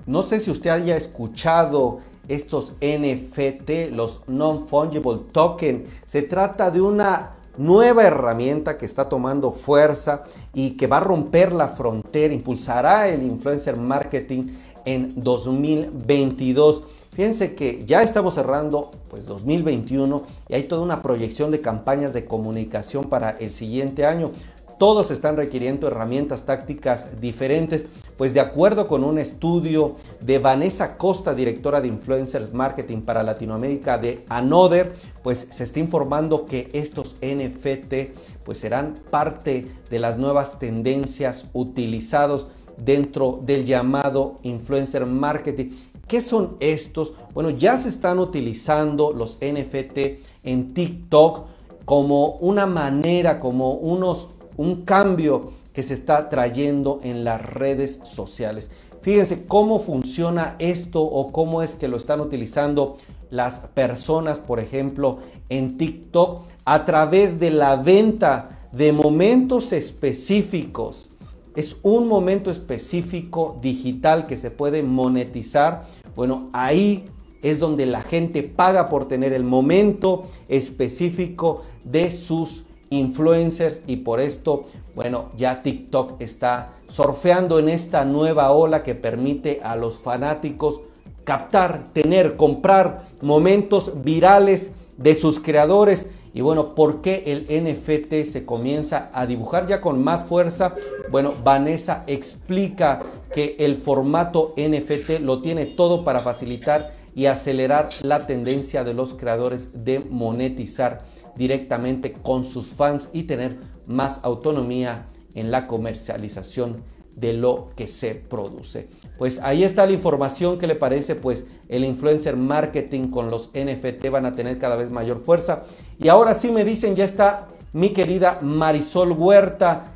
No 0.05 0.21
sé 0.21 0.39
si 0.39 0.51
usted 0.51 0.69
haya 0.69 0.95
escuchado 0.95 1.99
estos 2.27 2.73
NFT, 2.81 3.91
los 3.91 4.21
Non-Fungible 4.27 5.19
Token. 5.31 5.85
Se 6.05 6.21
trata 6.21 6.69
de 6.69 6.81
una 6.81 7.31
nueva 7.57 8.03
herramienta 8.03 8.77
que 8.77 8.85
está 8.85 9.09
tomando 9.09 9.51
fuerza 9.51 10.23
y 10.53 10.71
que 10.71 10.87
va 10.87 10.97
a 10.97 11.01
romper 11.01 11.51
la 11.51 11.69
frontera, 11.69 12.33
impulsará 12.33 13.07
el 13.07 13.23
influencer 13.23 13.77
marketing 13.77 14.53
en 14.85 15.13
2022. 15.15 16.83
Fíjense 17.13 17.55
que 17.55 17.85
ya 17.85 18.03
estamos 18.03 18.33
cerrando 18.33 18.91
pues 19.09 19.25
2021 19.25 20.23
y 20.49 20.55
hay 20.55 20.63
toda 20.63 20.81
una 20.81 21.01
proyección 21.01 21.49
de 21.51 21.61
campañas 21.61 22.13
de 22.13 22.25
comunicación 22.25 23.05
para 23.05 23.31
el 23.31 23.53
siguiente 23.53 24.05
año. 24.05 24.31
Todos 24.77 25.09
están 25.11 25.37
requiriendo 25.37 25.87
herramientas 25.87 26.41
tácticas 26.41 27.21
diferentes, 27.21 27.85
pues 28.17 28.33
de 28.33 28.39
acuerdo 28.39 28.87
con 28.87 29.03
un 29.03 29.19
estudio 29.19 29.95
de 30.21 30.39
Vanessa 30.39 30.97
Costa, 30.97 31.33
directora 31.33 31.81
de 31.81 31.87
Influencers 31.87 32.53
Marketing 32.53 33.01
para 33.01 33.23
Latinoamérica 33.23 33.97
de 33.97 34.23
Another, 34.29 34.93
pues 35.21 35.47
se 35.49 35.63
está 35.63 35.79
informando 35.79 36.45
que 36.45 36.69
estos 36.73 37.15
NFT 37.21 38.43
pues 38.43 38.59
serán 38.59 38.95
parte 39.09 39.67
de 39.89 39.99
las 39.99 40.17
nuevas 40.17 40.59
tendencias 40.59 41.45
utilizados 41.53 42.47
dentro 42.77 43.39
del 43.43 43.65
llamado 43.65 44.35
influencer 44.43 45.05
marketing. 45.05 45.71
¿Qué 46.07 46.21
son 46.21 46.55
estos? 46.59 47.13
Bueno, 47.33 47.49
ya 47.49 47.77
se 47.77 47.89
están 47.89 48.19
utilizando 48.19 49.11
los 49.11 49.39
NFT 49.41 49.97
en 50.43 50.73
TikTok 50.73 51.47
como 51.83 52.35
una 52.37 52.65
manera, 52.65 53.39
como 53.39 53.73
unos 53.73 54.29
un 54.57 54.83
cambio 54.83 55.51
que 55.75 55.83
se 55.83 55.93
está 55.93 56.29
trayendo 56.29 56.99
en 57.03 57.23
las 57.23 57.41
redes 57.41 57.99
sociales. 58.03 58.71
Fíjense 59.01 59.45
cómo 59.45 59.79
funciona 59.79 60.55
esto 60.57 61.03
o 61.03 61.31
cómo 61.31 61.61
es 61.61 61.75
que 61.75 61.87
lo 61.87 61.97
están 61.97 62.21
utilizando 62.21 62.97
las 63.29 63.59
personas, 63.59 64.39
por 64.39 64.59
ejemplo, 64.59 65.19
en 65.49 65.77
TikTok 65.77 66.41
a 66.63 66.85
través 66.85 67.39
de 67.39 67.51
la 67.51 67.75
venta 67.75 68.67
de 68.71 68.93
momentos 68.93 69.73
específicos. 69.73 71.09
Es 71.55 71.77
un 71.83 72.07
momento 72.07 72.49
específico 72.49 73.57
digital 73.61 74.27
que 74.27 74.37
se 74.37 74.51
puede 74.51 74.81
monetizar. 74.81 75.83
Bueno, 76.15 76.49
ahí 76.51 77.05
es 77.41 77.59
donde 77.59 77.85
la 77.85 78.01
gente 78.01 78.43
paga 78.43 78.89
por 78.89 79.07
tener 79.07 79.33
el 79.33 79.43
momento 79.43 80.25
específico 80.47 81.63
de 81.83 82.09
sus 82.11 82.64
influencers 82.89 83.81
y 83.87 83.97
por 83.97 84.19
esto, 84.19 84.63
bueno, 84.95 85.29
ya 85.35 85.61
TikTok 85.61 86.21
está 86.21 86.73
surfeando 86.87 87.59
en 87.59 87.69
esta 87.69 88.05
nueva 88.05 88.51
ola 88.51 88.83
que 88.83 88.95
permite 88.95 89.59
a 89.63 89.75
los 89.75 89.99
fanáticos 89.99 90.81
captar, 91.23 91.85
tener, 91.91 92.37
comprar 92.37 93.05
momentos 93.21 94.03
virales 94.03 94.71
de 94.97 95.15
sus 95.15 95.39
creadores. 95.39 96.07
Y 96.33 96.41
bueno, 96.41 96.75
¿por 96.75 97.01
qué 97.01 97.23
el 97.27 97.63
NFT 97.63 98.29
se 98.29 98.45
comienza 98.45 99.09
a 99.13 99.25
dibujar 99.25 99.67
ya 99.67 99.79
con 99.79 100.03
más 100.03 100.25
fuerza? 100.25 100.75
Bueno, 101.09 101.33
Vanessa 101.43 102.03
explica 102.07 103.01
que 103.33 103.55
el 103.59 103.77
formato 103.77 104.53
NFT 104.57 105.21
lo 105.21 105.41
tiene 105.41 105.65
todo 105.65 106.03
para 106.03 106.19
facilitar 106.19 106.93
y 107.15 107.25
acelerar 107.25 107.89
la 108.01 108.27
tendencia 108.27 108.83
de 108.83 108.93
los 108.93 109.13
creadores 109.13 109.85
de 109.85 109.99
monetizar 109.99 111.01
directamente 111.35 112.13
con 112.13 112.43
sus 112.43 112.67
fans 112.67 113.09
y 113.13 113.23
tener 113.23 113.57
más 113.87 114.19
autonomía 114.23 115.07
en 115.33 115.49
la 115.49 115.65
comercialización 115.65 116.83
de 117.15 117.33
lo 117.33 117.67
que 117.75 117.87
se 117.87 118.15
produce. 118.15 118.89
Pues 119.17 119.39
ahí 119.41 119.63
está 119.63 119.85
la 119.85 119.93
información 119.93 120.59
que 120.59 120.67
le 120.67 120.75
parece, 120.75 121.15
pues 121.15 121.45
el 121.69 121.85
influencer 121.85 122.35
marketing 122.35 123.07
con 123.07 123.31
los 123.31 123.51
NFT 123.53 124.09
van 124.09 124.25
a 124.25 124.33
tener 124.33 124.59
cada 124.59 124.75
vez 124.75 124.89
mayor 124.91 125.19
fuerza. 125.19 125.63
Y 125.97 126.09
ahora 126.09 126.33
sí 126.33 126.51
me 126.51 126.65
dicen, 126.65 126.95
ya 126.95 127.05
está 127.05 127.47
mi 127.71 127.89
querida 127.89 128.39
Marisol 128.41 129.13
Huerta 129.13 129.93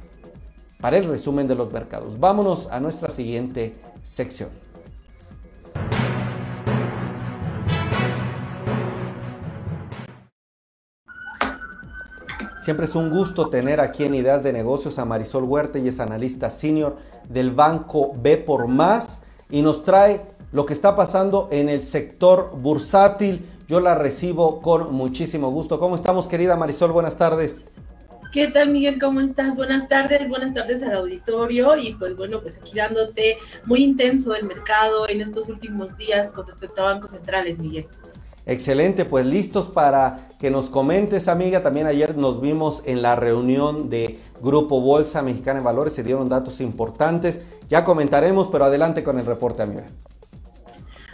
para 0.80 0.98
el 0.98 1.06
resumen 1.06 1.48
de 1.48 1.56
los 1.56 1.74
mercados. 1.74 2.20
Vámonos 2.20 2.68
a 2.72 2.80
nuestra 2.80 3.10
siguiente 3.10 3.74
sección. 4.02 4.50
Siempre 12.70 12.86
es 12.86 12.94
un 12.94 13.10
gusto 13.10 13.50
tener 13.50 13.80
aquí 13.80 14.04
en 14.04 14.14
Ideas 14.14 14.44
de 14.44 14.54
Negocios 14.54 15.00
a 15.00 15.06
Marisol 15.06 15.44
Huerta 15.44 15.80
y 15.80 15.88
es 15.88 16.00
analista 16.00 16.52
senior 16.52 16.98
del 17.28 17.50
banco 17.50 18.14
B 18.22 18.38
por 18.38 18.68
Más 18.68 19.22
y 19.50 19.64
nos 19.64 19.84
trae 19.84 20.22
lo 20.52 20.68
que 20.68 20.74
está 20.74 20.96
pasando 20.96 21.48
en 21.50 21.68
el 21.68 21.82
sector 21.82 22.52
bursátil. 22.62 23.44
Yo 23.68 23.80
la 23.80 23.96
recibo 23.96 24.62
con 24.62 24.94
muchísimo 24.94 25.50
gusto. 25.50 25.80
¿Cómo 25.80 25.96
estamos, 25.96 26.28
querida 26.28 26.58
Marisol? 26.58 26.92
Buenas 26.92 27.18
tardes. 27.18 27.66
¿Qué 28.32 28.50
tal, 28.50 28.70
Miguel? 28.70 29.00
¿Cómo 29.02 29.20
estás? 29.22 29.56
Buenas 29.56 29.88
tardes, 29.88 30.30
buenas 30.30 30.54
tardes 30.54 30.84
al 30.84 30.94
auditorio 30.94 31.76
y 31.76 31.96
pues 31.96 32.16
bueno, 32.16 32.40
pues 32.40 32.58
aquí 32.58 32.78
dándote 32.78 33.40
muy 33.66 33.84
intenso 33.84 34.36
el 34.36 34.46
mercado 34.46 35.10
en 35.10 35.22
estos 35.22 35.50
últimos 35.50 35.98
días 35.98 36.32
con 36.32 36.46
respecto 36.46 36.84
a 36.84 36.94
bancos 36.94 37.10
centrales, 37.10 37.58
Miguel. 37.58 37.88
Excelente, 38.46 39.05
pues 39.05 39.25
listos 39.25 39.67
para 39.67 40.27
que 40.39 40.50
nos 40.50 40.69
comentes, 40.69 41.27
amiga. 41.27 41.62
También 41.62 41.86
ayer 41.86 42.17
nos 42.17 42.41
vimos 42.41 42.81
en 42.86 43.01
la 43.01 43.15
reunión 43.15 43.89
de 43.89 44.19
Grupo 44.41 44.81
Bolsa 44.81 45.22
Mexicana 45.22 45.60
de 45.60 45.65
Valores, 45.65 45.93
se 45.93 46.03
dieron 46.03 46.29
datos 46.29 46.62
importantes. 46.62 47.41
Ya 47.69 47.84
comentaremos, 47.84 48.48
pero 48.48 48.65
adelante 48.65 49.03
con 49.03 49.19
el 49.19 49.25
reporte, 49.25 49.62
amiga. 49.62 49.86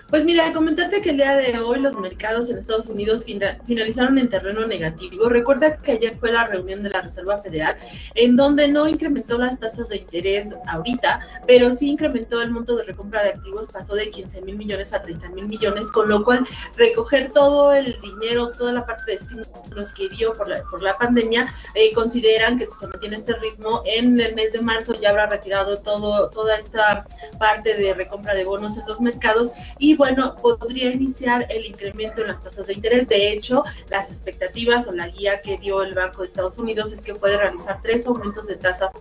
Pues 0.10 0.24
mira, 0.24 0.54
comentarte 0.54 1.02
que 1.02 1.10
el 1.10 1.18
día 1.18 1.36
de 1.36 1.58
hoy 1.58 1.80
los 1.80 1.98
mercados 1.98 2.50
en 2.52 2.60
Estados 2.60 2.88
Unidos 2.88 3.26
finalizaron 3.66 4.20
en 4.20 4.30
terreno 4.30 4.66
negativo. 4.68 5.30
Recuerda 5.30 5.78
que 5.78 5.94
ayer 5.94 6.16
fue 6.20 6.32
la 6.32 6.46
reunión 6.46 6.82
de 6.82 6.92
la 6.92 7.02
Reserva 7.02 7.40
Federal 7.40 7.76
en 8.14 8.36
donde 8.36 8.68
no 8.68 8.88
incrementó 8.88 9.40
las 9.40 9.60
tasas 9.60 9.90
de 9.90 9.98
interés 9.98 10.56
ahorita, 10.68 11.22
pero 11.48 11.72
sí 11.72 11.90
incrementó 11.90 12.40
el 12.44 12.52
monto 12.52 12.76
de 12.76 12.84
recompra 12.84 13.24
de 13.24 13.30
activos, 13.30 13.68
pasó 13.72 13.96
de 13.96 14.12
15 14.12 14.44
mil 14.44 14.58
millones 14.58 14.94
a 14.94 15.02
30 15.02 15.30
mil 15.30 15.48
millones, 15.48 15.92
con 15.92 16.08
lo 16.08 16.24
cual 16.24 16.46
recoger 16.78 17.32
todo 17.32 17.74
el 17.74 18.00
dinero, 18.00 18.52
toda 18.52 18.74
la 18.74 18.86
parte 18.86 19.04
de 19.08 19.14
estímulos 19.14 19.92
que 19.92 20.08
dio 20.10 20.34
por 20.34 20.48
la, 20.48 20.62
por 20.70 20.84
la 20.84 20.96
pandemia, 20.98 21.52
eh, 21.74 21.92
consideran 21.94 22.60
que 22.60 22.68
si 22.68 22.74
se 22.74 22.88
mantiene 22.88 23.16
este 23.16 23.34
ritmo, 23.34 23.82
en 23.86 24.20
el 24.20 24.36
mes 24.36 24.54
de 24.54 24.62
marzo 24.62 24.94
ya 24.94 25.10
habrá 25.10 25.26
retirado 25.26 25.78
todo, 25.80 26.30
toda 26.30 26.58
esta 26.58 27.04
parte 27.40 27.74
de 27.74 27.96
recompra 27.96 28.36
de 28.36 28.46
bonos 28.46 28.78
en 28.78 28.86
los 28.86 29.02
mercados 29.02 29.52
y 29.80 29.95
bueno, 29.96 30.36
podría 30.38 30.92
iniciar 30.92 31.48
el 31.50 31.66
incremento 31.66 32.22
en 32.22 32.28
las 32.28 32.44
tasas 32.44 32.68
de 32.68 32.74
interés. 32.74 33.08
De 33.08 33.32
hecho, 33.32 33.64
las 33.90 34.10
expectativas 34.10 34.88
o 34.88 34.94
la 34.94 35.08
guía 35.08 35.42
que 35.42 35.58
dio 35.58 35.84
el 35.84 35.94
Banco 35.94 36.22
de 36.22 36.28
Estados 36.28 36.58
Unidos 36.58 36.92
es 36.92 37.02
que 37.02 37.14
puede 37.14 37.38
realizar 37.38 37.80
tres 37.82 38.06
aumentos 38.06 38.48
de 38.48 38.56
tasa 38.56 38.92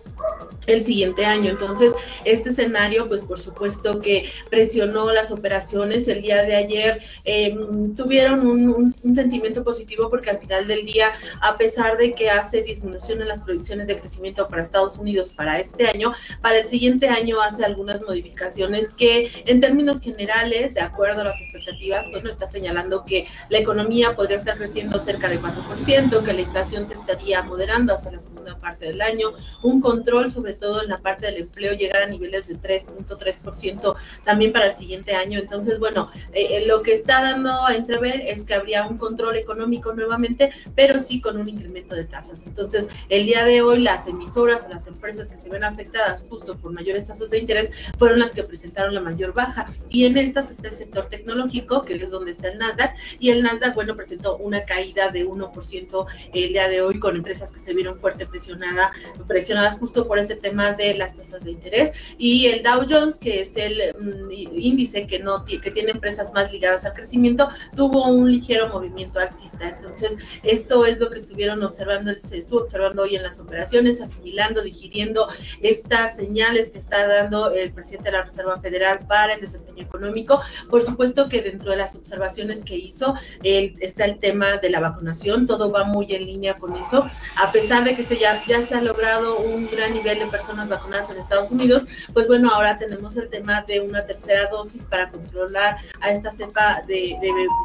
el 0.67 0.81
siguiente 0.81 1.25
año. 1.25 1.51
Entonces, 1.51 1.93
este 2.23 2.49
escenario, 2.49 3.07
pues 3.07 3.21
por 3.21 3.39
supuesto 3.39 3.99
que 3.99 4.29
presionó 4.49 5.11
las 5.11 5.31
operaciones. 5.31 6.07
El 6.07 6.21
día 6.21 6.43
de 6.43 6.55
ayer 6.55 7.01
em, 7.23 7.93
tuvieron 7.95 8.45
un, 8.45 8.91
sentimiento 8.91 9.63
positivo 9.63 10.09
porque 10.09 10.29
al 10.29 10.39
final 10.39 10.67
del 10.67 10.85
día, 10.85 11.11
a 11.41 11.55
pesar 11.55 11.97
de 11.97 12.11
que 12.11 12.29
hace 12.29 12.61
disminución 12.61 13.21
en 13.21 13.27
las 13.27 13.41
proyecciones 13.41 13.87
de 13.87 13.99
crecimiento 13.99 14.47
para 14.47 14.63
Estados 14.63 14.97
Unidos 14.97 15.31
para 15.31 15.59
este 15.59 15.87
año, 15.87 16.13
para 16.41 16.59
el 16.59 16.65
siguiente 16.65 17.07
año 17.07 17.41
hace 17.41 17.63
algunas 17.63 18.01
modificaciones 18.01 18.93
que 18.93 19.31
en 19.45 19.61
términos 19.61 20.01
generales, 20.01 20.73
de 20.73 20.81
acuerdo 20.85 21.21
a 21.21 21.25
las 21.25 21.41
expectativas, 21.41 22.09
bueno, 22.11 22.29
está 22.29 22.47
señalando 22.47 23.05
que 23.05 23.27
la 23.49 23.59
economía 23.59 24.15
podría 24.15 24.37
estar 24.37 24.57
creciendo 24.57 24.99
cerca 24.99 25.29
del 25.29 25.41
4%, 25.41 26.23
que 26.23 26.33
la 26.33 26.41
inflación 26.41 26.85
se 26.85 26.93
estaría 26.93 27.41
moderando 27.43 27.93
hacia 27.93 28.11
la 28.11 28.19
segunda 28.19 28.57
parte 28.57 28.87
del 28.87 29.01
año, 29.01 29.29
un 29.63 29.81
control 29.81 30.31
sobre 30.31 30.53
todo 30.53 30.81
en 30.81 30.89
la 30.89 30.97
parte 30.97 31.25
del 31.27 31.41
empleo 31.41 31.73
llegar 31.73 32.03
a 32.03 32.07
niveles 32.07 32.47
de 32.47 32.55
3.3% 32.55 33.95
también 34.23 34.53
para 34.53 34.67
el 34.67 34.75
siguiente 34.75 35.15
año. 35.15 35.39
Entonces, 35.39 35.79
bueno, 35.79 36.09
eh, 36.33 36.47
eh, 36.51 36.65
lo 36.65 36.81
que 36.81 36.93
está 36.93 37.21
dando 37.21 37.65
a 37.65 37.75
entrever 37.75 38.21
es 38.21 38.45
que 38.45 38.53
habría 38.53 38.87
un 38.87 38.97
control 38.97 39.35
económico 39.35 39.93
nuevamente, 39.93 40.51
pero 40.75 40.99
sí 40.99 41.21
con 41.21 41.37
un 41.37 41.47
incremento 41.47 41.95
de 41.95 42.05
tasas. 42.05 42.45
Entonces, 42.45 42.87
el 43.09 43.25
día 43.25 43.45
de 43.45 43.61
hoy 43.61 43.79
las 43.79 44.07
emisoras 44.07 44.65
o 44.65 44.69
las 44.69 44.87
empresas 44.87 45.29
que 45.29 45.37
se 45.37 45.49
ven 45.49 45.63
afectadas 45.63 46.25
justo 46.29 46.57
por 46.57 46.71
mayores 46.71 47.05
tasas 47.05 47.29
de 47.29 47.39
interés 47.39 47.71
fueron 47.97 48.19
las 48.19 48.31
que 48.31 48.43
presentaron 48.43 48.93
la 48.93 49.01
mayor 49.01 49.33
baja 49.33 49.67
y 49.89 50.05
en 50.05 50.17
estas 50.17 50.51
está 50.51 50.69
sector 50.75 51.07
tecnológico, 51.07 51.81
que 51.81 51.95
es 51.95 52.11
donde 52.11 52.31
está 52.31 52.49
el 52.49 52.57
Nasdaq, 52.57 52.95
y 53.19 53.29
el 53.29 53.43
Nasdaq, 53.43 53.75
bueno, 53.75 53.95
presentó 53.95 54.37
una 54.37 54.61
caída 54.61 55.09
de 55.09 55.25
1% 55.25 56.05
el 56.33 56.49
día 56.49 56.67
de 56.67 56.81
hoy 56.81 56.99
con 56.99 57.15
empresas 57.15 57.51
que 57.51 57.59
se 57.59 57.73
vieron 57.73 57.99
fuerte 57.99 58.25
presionada, 58.25 58.91
presionadas 59.27 59.77
justo 59.77 60.07
por 60.07 60.19
ese 60.19 60.35
tema 60.35 60.73
de 60.73 60.95
las 60.95 61.15
tasas 61.15 61.43
de 61.43 61.51
interés, 61.51 61.91
y 62.17 62.47
el 62.47 62.63
Dow 62.63 62.85
Jones, 62.89 63.17
que 63.17 63.41
es 63.41 63.55
el 63.57 63.93
mm, 63.99 64.31
índice 64.31 65.07
que, 65.07 65.19
no, 65.19 65.45
que 65.45 65.71
tiene 65.71 65.91
empresas 65.91 66.31
más 66.33 66.51
ligadas 66.51 66.85
al 66.85 66.93
crecimiento, 66.93 67.49
tuvo 67.75 68.07
un 68.07 68.31
ligero 68.31 68.69
movimiento 68.69 69.19
alcista. 69.19 69.69
Entonces, 69.69 70.17
esto 70.43 70.85
es 70.85 70.99
lo 70.99 71.09
que 71.09 71.19
estuvieron 71.19 71.63
observando, 71.63 72.13
se 72.19 72.37
estuvo 72.37 72.61
observando 72.61 73.03
hoy 73.03 73.15
en 73.15 73.23
las 73.23 73.39
operaciones, 73.39 74.01
asimilando, 74.01 74.61
digiriendo 74.61 75.27
estas 75.61 76.15
señales 76.15 76.71
que 76.71 76.79
está 76.79 77.07
dando 77.07 77.51
el 77.51 77.71
presidente 77.71 78.11
de 78.11 78.17
la 78.17 78.23
Reserva 78.23 78.57
Federal 78.57 78.99
para 79.07 79.33
el 79.33 79.41
desempeño 79.41 79.83
económico. 79.83 80.41
Por 80.69 80.83
supuesto 80.83 81.29
que 81.29 81.41
dentro 81.41 81.71
de 81.71 81.77
las 81.77 81.95
observaciones 81.95 82.63
que 82.63 82.75
hizo 82.75 83.15
está 83.43 84.05
el 84.05 84.17
tema 84.17 84.57
de 84.57 84.69
la 84.69 84.79
vacunación, 84.79 85.47
todo 85.47 85.71
va 85.71 85.83
muy 85.83 86.13
en 86.13 86.25
línea 86.25 86.55
con 86.55 86.75
eso. 86.75 87.05
A 87.37 87.51
pesar 87.51 87.83
de 87.83 87.95
que 87.95 88.03
se 88.03 88.17
ya, 88.17 88.41
se 88.45 88.75
ha 88.75 88.81
logrado 88.81 89.39
un 89.39 89.69
gran 89.69 89.93
nivel 89.93 90.19
de 90.19 90.27
personas 90.27 90.69
vacunadas 90.69 91.09
en 91.09 91.17
Estados 91.17 91.51
Unidos, 91.51 91.85
pues 92.13 92.27
bueno, 92.27 92.49
ahora 92.53 92.75
tenemos 92.75 93.17
el 93.17 93.29
tema 93.29 93.61
de 93.67 93.79
una 93.81 94.05
tercera 94.05 94.49
dosis 94.49 94.85
para 94.85 95.09
controlar 95.09 95.77
a 96.01 96.11
esta 96.11 96.31
cepa 96.31 96.81
de, 96.87 97.15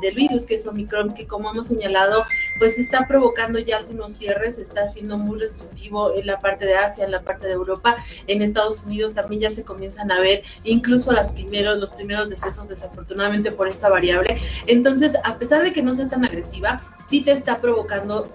del 0.03 0.15
virus, 0.15 0.47
que 0.47 0.55
es 0.55 0.67
Omicron, 0.67 1.13
que 1.13 1.27
como 1.27 1.51
hemos 1.51 1.67
señalado, 1.67 2.25
pues 2.59 2.79
está 2.79 3.07
provocando 3.07 3.59
ya 3.59 3.79
algunos 3.79 4.13
cierres, 4.13 4.59
está 4.59 4.87
siendo 4.87 5.17
muy 5.17 5.39
restrictivo 5.39 6.15
en 6.15 6.27
la 6.27 6.39
parte 6.39 6.67
de 6.67 6.75
Asia, 6.75 7.05
en 7.05 7.13
la 7.13 7.21
parte 7.21 7.47
de 7.47 7.55
Europa, 7.55 7.97
en 8.27 8.43
Estados 8.43 8.83
Unidos 8.85 9.15
también 9.15 9.43
ya 9.43 9.51
se 9.51 9.65
comienzan 9.65 10.11
a 10.11 10.21
ver 10.21 10.43
incluso 10.65 11.13
primeros, 11.29 11.79
los 11.79 11.91
primeros 11.91 12.31
decesos 12.31 12.69
desafortunadamente 12.91 13.53
por 13.53 13.69
esta 13.69 13.89
variable. 13.89 14.41
Entonces, 14.67 15.17
a 15.25 15.39
pesar 15.39 15.63
de 15.63 15.73
que 15.73 15.83
no 15.83 15.95
sea 15.95 16.09
tan 16.09 16.25
agresiva, 16.25 16.81
sí 17.05 17.23
te 17.23 17.33
está 17.33 17.59
provocando 17.59 18.29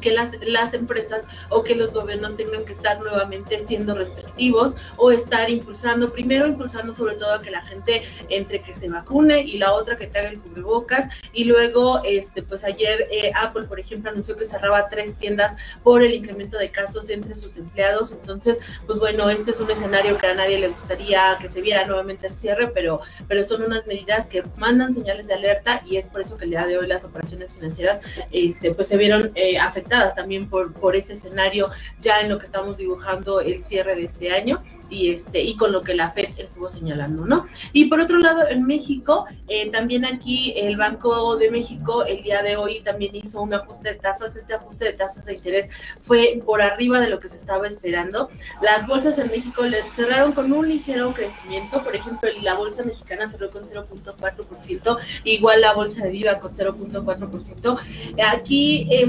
que 0.00 0.12
las, 0.12 0.32
las 0.46 0.74
empresas 0.74 1.26
o 1.50 1.62
que 1.62 1.74
los 1.74 1.92
gobiernos 1.92 2.36
tengan 2.36 2.64
que 2.64 2.72
estar 2.72 3.00
nuevamente 3.00 3.58
siendo 3.58 3.94
restrictivos 3.94 4.76
o 4.96 5.10
estar 5.10 5.48
impulsando, 5.50 6.12
primero 6.12 6.46
impulsando 6.46 6.92
sobre 6.92 7.14
todo 7.14 7.34
a 7.34 7.42
que 7.42 7.50
la 7.50 7.64
gente 7.64 8.02
entre 8.28 8.60
que 8.60 8.74
se 8.74 8.88
vacune 8.88 9.42
y 9.42 9.58
la 9.58 9.72
otra 9.72 9.96
que 9.96 10.06
traiga 10.06 10.30
el 10.30 10.40
cubrebocas. 10.40 11.08
Y 11.32 11.44
luego, 11.44 12.00
este, 12.04 12.42
pues 12.42 12.64
ayer 12.64 13.06
eh, 13.10 13.32
Apple, 13.34 13.64
por 13.64 13.80
ejemplo, 13.80 14.10
anunció 14.10 14.36
que 14.36 14.44
cerraba 14.44 14.86
tres 14.88 15.16
tiendas 15.16 15.56
por 15.82 16.02
el 16.02 16.14
incremento 16.14 16.58
de 16.58 16.70
casos 16.70 17.10
entre 17.10 17.34
sus 17.34 17.56
empleados, 17.56 18.12
entonces, 18.12 18.60
pues 18.86 18.98
bueno, 18.98 19.28
este 19.28 19.50
es 19.50 19.60
un 19.60 19.70
escenario 19.70 20.18
que 20.18 20.26
a 20.26 20.34
nadie 20.34 20.58
le 20.58 20.68
gustaría 20.68 21.36
que 21.40 21.48
se 21.48 21.60
viera 21.60 21.84
nuevamente 21.86 22.26
el 22.26 22.36
cierre, 22.36 22.68
pero, 22.68 23.00
pero 23.28 23.44
son 23.44 23.62
unas 23.62 23.86
medidas 23.86 24.28
que 24.28 24.42
mandan 24.58 24.92
señales 24.92 25.28
de 25.28 25.34
alerta 25.34 25.80
y 25.86 25.96
es 25.96 26.06
por 26.06 26.20
eso 26.20 26.36
que 26.36 26.44
el 26.44 26.50
día 26.50 26.66
de 26.66 26.78
hoy 26.78 26.86
las 26.86 27.04
operaciones 27.04 27.54
financieras, 27.54 28.00
este, 28.30 28.72
pues 28.74 28.88
se 28.88 28.96
vieron 28.96 29.30
eh, 29.34 29.58
afectadas 29.58 29.83
también 29.88 30.48
por, 30.48 30.72
por 30.72 30.96
ese 30.96 31.14
escenario 31.14 31.70
ya 32.00 32.20
en 32.20 32.30
lo 32.30 32.38
que 32.38 32.46
estamos 32.46 32.78
dibujando 32.78 33.40
el 33.40 33.62
cierre 33.62 33.94
de 33.96 34.04
este 34.04 34.32
año 34.32 34.58
y, 34.90 35.10
este, 35.10 35.42
y 35.42 35.56
con 35.56 35.72
lo 35.72 35.82
que 35.82 35.94
la 35.94 36.10
FED 36.10 36.38
estuvo 36.38 36.68
señalando, 36.68 37.24
¿no? 37.26 37.46
Y 37.72 37.86
por 37.86 38.00
otro 38.00 38.18
lado, 38.18 38.48
en 38.48 38.66
México, 38.66 39.26
eh, 39.48 39.70
también 39.70 40.04
aquí 40.04 40.54
el 40.56 40.76
Banco 40.76 41.36
de 41.36 41.50
México 41.50 42.04
el 42.04 42.22
día 42.22 42.42
de 42.42 42.56
hoy 42.56 42.80
también 42.82 43.14
hizo 43.16 43.42
un 43.42 43.54
ajuste 43.54 43.90
de 43.90 43.94
tasas. 43.96 44.36
Este 44.36 44.54
ajuste 44.54 44.84
de 44.86 44.92
tasas 44.92 45.26
de 45.26 45.34
interés 45.34 45.70
fue 46.02 46.40
por 46.44 46.62
arriba 46.62 47.00
de 47.00 47.08
lo 47.08 47.18
que 47.18 47.28
se 47.28 47.36
estaba 47.36 47.66
esperando. 47.66 48.30
Las 48.62 48.86
bolsas 48.86 49.18
en 49.18 49.28
México 49.28 49.64
le 49.64 49.82
cerraron 49.82 50.32
con 50.32 50.52
un 50.52 50.68
ligero 50.68 51.12
crecimiento. 51.12 51.82
Por 51.82 51.94
ejemplo, 51.94 52.28
la 52.42 52.54
bolsa 52.54 52.82
mexicana 52.84 53.28
cerró 53.28 53.50
con 53.50 53.64
0.4%, 53.64 54.98
igual 55.24 55.60
la 55.60 55.74
bolsa 55.74 56.04
de 56.04 56.10
Viva 56.10 56.38
con 56.40 56.52
0.4%. 56.52 57.78
Aquí, 58.26 58.86
eh, 58.90 59.06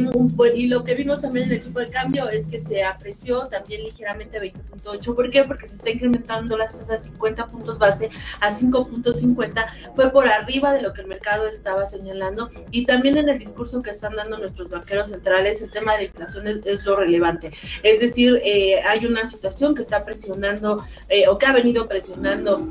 y 0.66 0.68
lo 0.68 0.84
que 0.84 0.96
vimos 0.96 1.22
también 1.22 1.46
en 1.46 1.58
el 1.58 1.62
tipo 1.62 1.80
de 1.80 1.90
cambio 1.90 2.28
es 2.28 2.48
que 2.48 2.60
se 2.60 2.84
apreció 2.84 3.46
también 3.48 3.84
ligeramente 3.84 4.42
20.8. 4.42 5.16
¿Por 5.16 5.30
qué? 5.30 5.44
Porque 5.44 5.68
se 5.68 5.76
está 5.76 5.92
incrementando 5.92 6.58
las 6.58 6.76
tasas 6.76 7.04
50 7.04 7.46
puntos 7.46 7.78
base 7.78 8.10
a 8.42 8.50
5.50. 8.50 9.94
Fue 9.96 10.10
por 10.12 10.28
arriba 10.28 10.74
de 10.74 10.82
lo 10.82 10.92
que 10.92 11.02
el 11.02 11.08
mercado 11.08 11.48
estaba 11.48 11.86
señalando. 11.86 12.50
Y 12.72 12.88
también 12.88 13.16
en 13.18 13.30
el 13.30 13.38
discurso 13.38 13.84
que 13.84 13.92
están 13.92 14.16
dando 14.16 14.40
nuestros 14.40 14.72
banqueros 14.72 15.10
centrales, 15.10 15.62
el 15.62 15.70
tema 15.70 15.98
de 15.98 16.06
inflación 16.06 16.48
es, 16.48 16.84
lo 16.84 16.96
relevante. 16.96 17.52
Es 17.84 18.00
decir, 18.00 18.42
eh, 18.44 18.82
hay 18.88 19.06
una 19.06 19.28
situación 19.28 19.76
que 19.76 19.84
está 19.84 20.04
presionando 20.04 20.84
eh, 21.10 21.28
o 21.28 21.38
que 21.38 21.46
ha 21.46 21.54
venido 21.54 21.88
presionando 21.88 22.68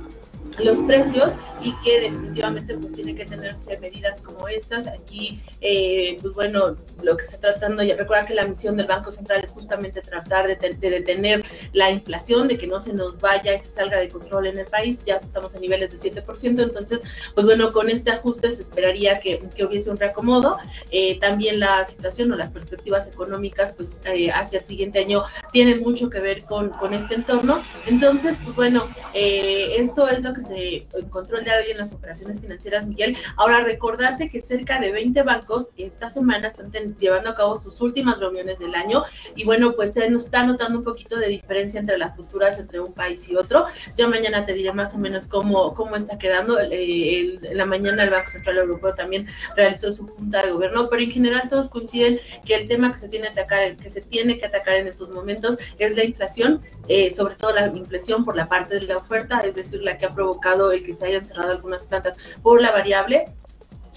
los 0.59 0.79
precios 0.81 1.33
y 1.63 1.73
que 1.83 2.01
definitivamente 2.01 2.77
pues 2.77 2.93
tiene 2.93 3.15
que 3.15 3.25
tenerse 3.25 3.79
medidas 3.79 4.21
como 4.21 4.47
estas. 4.49 4.87
Aquí, 4.87 5.41
eh, 5.61 6.19
pues 6.21 6.35
bueno, 6.35 6.77
lo 7.03 7.17
que 7.17 7.25
se 7.25 7.37
está 7.37 7.53
tratando, 7.53 7.83
ya 7.83 7.97
recuerda 7.97 8.27
que 8.27 8.35
la 8.35 8.45
misión 8.45 8.77
del 8.77 8.87
Banco 8.87 9.11
Central 9.11 9.43
es 9.43 9.51
justamente 9.51 10.01
tratar 10.01 10.47
de, 10.47 10.57
detener 10.57 11.45
la 11.73 11.91
inflación, 11.91 12.49
de 12.49 12.59
que 12.59 12.67
no 12.67 12.81
se 12.81 12.93
nos 12.93 13.19
vaya 13.21 13.55
y 13.55 13.59
se 13.59 13.69
salga 13.69 13.99
de 13.99 14.09
control 14.09 14.47
en 14.47 14.59
el 14.59 14.67
país. 14.67 15.05
Ya 15.05 15.17
estamos 15.17 15.55
a 15.55 15.59
niveles 15.59 15.91
de 15.91 16.11
7%, 16.13 16.63
entonces, 16.63 17.03
pues 17.35 17.47
bueno, 17.47 17.73
con 17.73 17.89
este 17.89 18.11
ajuste 18.11 18.51
se 18.51 18.63
esperaría 18.63 19.19
que, 19.19 19.43
que 19.55 19.65
hubiese 19.65 19.91
un 19.91 19.97
reacomodo. 19.97 20.59
Eh, 20.91 21.19
también 21.19 21.61
la 21.61 21.85
situación 21.85 22.31
o 22.33 22.37
las 22.37 22.51
perspectivas 22.51 23.09
económicas, 23.09 23.73
pues 23.73 23.99
eh, 24.05 24.31
hacia 24.31 24.59
el 24.59 24.65
siguiente 24.65 24.99
año 24.99 25.25
tienen 25.53 25.81
mucho 25.81 26.11
que 26.11 26.21
ver 26.21 26.45
con, 26.45 26.71
con 26.71 26.93
este 26.93 27.15
entorno. 27.15 27.63
Entonces, 27.87 28.37
pues 28.45 28.55
bueno, 28.55 28.87
esto 29.15 30.09
es 30.09 30.23
lo 30.23 30.33
que 30.33 30.43
encontró 30.51 31.39
el 31.39 31.45
día 31.45 31.57
de 31.57 31.65
hoy 31.65 31.71
en 31.73 31.79
las 31.79 31.93
operaciones 31.93 32.41
financieras, 32.41 32.87
Miguel. 32.87 33.17
Ahora, 33.37 33.61
recordarte 33.61 34.29
que 34.29 34.41
cerca 34.41 34.79
de 34.79 34.93
20 34.93 35.23
bancos 35.23 35.71
esta 35.77 36.11
semana 36.11 36.49
están 36.49 36.71
llevando 36.97 37.31
a 37.31 37.35
cabo 37.35 37.59
sus 37.59 37.81
últimas 37.81 38.19
reuniones 38.19 38.59
del 38.59 38.75
año 38.75 39.05
y 39.35 39.45
bueno, 39.45 39.73
pues 39.73 39.93
se 39.93 40.09
nos 40.11 40.25
está 40.27 40.45
notando 40.45 40.79
un 40.79 40.85
poquito 40.85 41.17
de 41.17 41.29
diferencia 41.29 41.81
entre 41.81 41.99
las 41.99 42.13
posturas 42.13 42.59
entre 42.59 42.81
un 42.81 42.93
país 42.93 43.29
y 43.29 43.37
otro. 43.37 43.67
Ya 43.97 44.09
mañana 44.09 44.45
te 44.45 44.55
diré 44.55 44.73
más 44.73 44.95
o 44.95 44.99
menos 44.99 45.29
cómo, 45.29 45.75
cómo 45.75 45.97
está 45.97 46.19
quedando. 46.19 46.59
Eh, 46.61 47.39
en 47.43 47.57
la 47.57 47.67
mañana 47.67 48.05
el 48.05 48.11
Banco 48.11 48.31
Central 48.31 48.59
Europeo 48.59 48.95
también 48.95 49.27
realizó 49.57 49.91
su 49.93 50.07
junta 50.07 50.45
de 50.45 50.53
gobierno, 50.53 50.89
pero 50.89 51.03
en 51.03 51.11
general 51.11 51.49
todos 51.49 51.69
coinciden 51.69 52.21
que 52.45 52.55
el 52.55 52.69
tema 52.69 52.93
que 52.93 52.99
se 52.99 53.09
tiene, 53.09 53.29
atacar, 53.29 53.77
que 53.77 53.91
se 53.91 54.01
tiene 54.03 54.39
que 54.39 54.47
atacar 54.47 54.77
en 54.77 54.87
estos 54.87 55.11
momentos 55.11 55.59
es 55.79 55.97
la 55.97 56.05
inflación, 56.05 56.61
eh, 56.89 57.11
sobre 57.11 57.35
todo 57.35 57.53
la 57.53 57.67
inflación 57.67 58.25
por 58.25 58.37
la 58.37 58.49
parte 58.49 58.75
de 58.75 58.83
la 58.83 58.97
oferta, 58.97 59.41
es 59.41 59.55
decir, 59.55 59.83
la 59.83 59.97
que 59.99 60.07
ha 60.07 60.11
provocado 60.11 60.34
el 60.73 60.85
que 60.85 60.95
se 60.95 61.07
hayan 61.07 61.25
cerrado 61.25 61.53
algunas 61.53 61.85
plantas 61.85 62.17
por 62.43 62.61
la 62.61 62.71
variable 62.71 63.27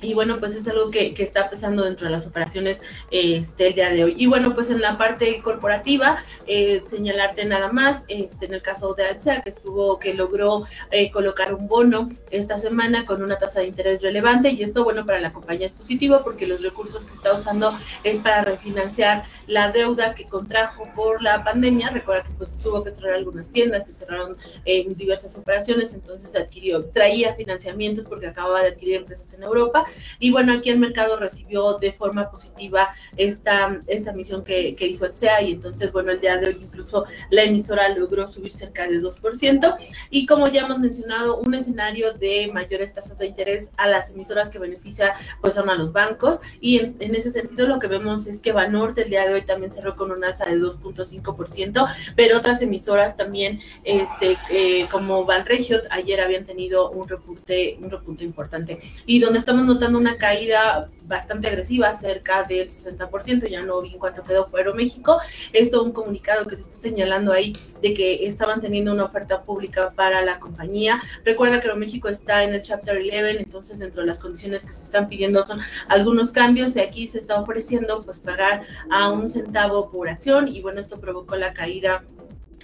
y 0.02 0.14
bueno, 0.14 0.40
pues 0.40 0.54
es 0.54 0.68
algo 0.68 0.92
que, 0.92 1.14
que, 1.14 1.24
está 1.24 1.50
pesando 1.50 1.84
dentro 1.84 2.06
de 2.06 2.12
las 2.12 2.28
operaciones 2.28 2.82
este, 3.10 3.68
el 3.68 3.74
día 3.74 3.90
de 3.90 4.04
hoy. 4.04 4.16
Y 4.18 4.28
bueno, 4.28 4.54
pues 4.54 4.70
en 4.70 4.80
la 4.80 4.98
parte 4.98 5.42
corporativa, 5.42 6.24
eh, 6.46 6.82
señalarte 6.86 7.46
nada 7.46 7.72
más, 7.72 8.04
este, 8.08 8.46
en 8.46 8.54
el 8.54 8.62
caso 8.62 8.94
de 8.94 9.06
Alsea, 9.06 9.42
que 9.42 9.50
estuvo, 9.50 9.98
que 9.98 10.14
logró 10.14 10.66
eh, 10.92 11.10
colocar 11.10 11.54
un 11.54 11.68
bono 11.68 12.10
esta 12.30 12.60
semana 12.60 13.06
con 13.06 13.24
una 13.24 13.40
tasa 13.40 13.62
de 13.62 13.68
interés 13.68 14.02
relevante, 14.02 14.52
y 14.52 14.62
esto, 14.62 14.84
bueno, 14.84 15.06
para 15.06 15.20
la 15.20 15.32
compañía 15.32 15.66
es 15.66 15.74
positivo 15.74 16.22
porque 16.24 16.46
los 16.46 16.62
recursos 16.62 17.06
que 17.06 17.14
está 17.14 17.34
usando 17.34 17.76
es 18.04 18.20
para 18.20 18.44
refinanciar 18.44 19.24
la 19.48 19.72
deuda 19.72 20.14
que 20.14 20.26
contrajo 20.26 20.84
por 20.96 21.24
la 21.24 21.44
pandemia. 21.44 21.90
Recuerda 21.90 22.24
que 22.24 22.34
pues 22.38 22.60
tuvo 22.60 22.84
que 22.84 22.94
cerrar 22.94 23.16
algunas 23.16 23.50
tiendas 23.50 23.90
y 23.90 23.94
cerraron 23.94 24.38
eh, 24.66 24.86
diversas 24.90 25.36
operaciones, 25.38 25.94
entonces 25.94 26.36
adquirió, 26.36 26.86
traía 26.86 27.34
financiamientos 27.34 28.06
porque 28.06 28.28
acababa 28.28 28.62
de 28.62 28.70
adquirir 28.70 28.98
empresas 28.98 29.34
en 29.34 29.44
Europa 29.44 29.87
y 30.20 30.32
bueno, 30.32 30.54
aquí 30.54 30.70
el 30.70 30.80
mercado 30.80 31.18
recibió 31.18 31.78
de 31.78 31.92
forma 31.92 32.30
positiva 32.30 32.90
esta, 33.16 33.80
esta 33.88 34.14
misión 34.14 34.44
que, 34.44 34.76
que 34.76 34.88
hizo 34.88 35.06
el 35.06 35.16
SEA 35.16 35.42
y 35.42 35.52
entonces, 35.54 35.92
bueno, 35.92 36.12
el 36.12 36.20
día 36.20 36.38
de 36.38 36.48
hoy 36.48 36.58
incluso 36.62 37.06
la 37.30 37.44
emisora 37.44 37.90
logró 37.90 38.28
subir 38.28 38.52
cerca 38.52 38.88
de 38.88 39.02
2%. 39.02 39.78
Y 40.10 40.26
como 40.26 40.48
ya 40.48 40.62
hemos 40.62 40.80
mencionado, 40.80 41.38
un 41.38 41.54
escenario 41.54 42.14
de 42.14 42.50
mayores 42.54 42.94
tasas 42.94 43.18
de 43.20 43.28
interés 43.28 43.72
a 43.78 43.88
las 43.88 44.12
emisoras 44.12 44.50
que 44.50 44.60
beneficia 44.60 45.16
pues 45.42 45.54
son 45.54 45.70
a 45.70 45.76
los 45.76 45.94
bancos. 45.94 46.40
Y 46.62 46.80
en, 46.80 47.16
ese 47.16 47.32
sentido 47.32 47.68
lo 47.68 47.80
que 47.80 47.88
vemos 47.88 48.28
es 48.28 48.40
que 48.40 48.52
Banorte 48.52 49.04
el 49.04 49.10
día 49.10 49.28
de 49.28 49.34
hoy 49.34 49.42
también 49.42 49.72
cerró 49.72 49.96
con 49.96 50.12
un 50.12 50.24
alza 50.24 50.46
de 50.46 50.58
2.5%, 50.60 51.88
pero 52.16 52.38
otras 52.38 52.62
emisoras 52.62 53.16
también, 53.18 53.62
este, 53.84 54.38
eh, 54.52 54.88
como 54.92 55.24
Banregio, 55.24 55.80
ayer 55.90 56.22
habían 56.22 56.46
tenido 56.46 56.92
un 56.92 57.08
repunte, 57.08 57.78
un 57.82 57.90
repunte 57.90 58.24
importante. 58.24 58.80
Y 59.06 59.20
donde 59.20 59.40
estamos 59.40 59.66
notando 59.78 60.00
una 60.00 60.18
caída 60.18 60.88
bastante 61.04 61.48
agresiva, 61.48 61.94
cerca 61.94 62.44
del 62.44 62.68
60%, 62.68 63.48
ya 63.48 63.62
no 63.62 63.82
vi 63.82 63.94
en 63.94 64.00
cuánto 64.00 64.24
quedó 64.24 64.48
México 64.76 65.22
Esto 65.54 65.84
un 65.84 65.92
comunicado 65.92 66.46
que 66.46 66.56
se 66.56 66.64
está 66.64 66.76
señalando 66.76 67.32
ahí 67.32 67.54
de 67.82 67.94
que 67.94 68.26
estaban 68.26 68.60
teniendo 68.60 68.92
una 68.92 69.06
oferta 69.06 69.44
pública 69.44 69.90
para 69.96 70.22
la 70.24 70.40
compañía. 70.40 71.02
Recuerda 71.24 71.62
que 71.62 71.72
México 71.76 72.10
está 72.10 72.44
en 72.44 72.56
el 72.56 72.64
Chapter 72.64 72.98
11, 72.98 73.40
entonces 73.40 73.80
dentro 73.80 74.02
de 74.02 74.08
las 74.08 74.20
condiciones 74.20 74.66
que 74.66 74.74
se 74.74 74.84
están 74.84 75.08
pidiendo 75.08 75.44
son 75.44 75.60
algunos 75.88 76.32
cambios 76.32 76.76
y 76.76 76.80
aquí 76.80 77.08
se 77.08 77.20
está 77.20 77.40
ofreciendo 77.40 78.02
pues 78.02 78.20
pagar 78.20 78.64
a 78.90 79.12
un 79.12 79.30
centavo 79.30 79.92
por 79.92 80.10
acción 80.10 80.48
y 80.48 80.62
bueno, 80.62 80.80
esto 80.80 81.00
provocó 81.00 81.36
la 81.36 81.54
caída 81.54 82.04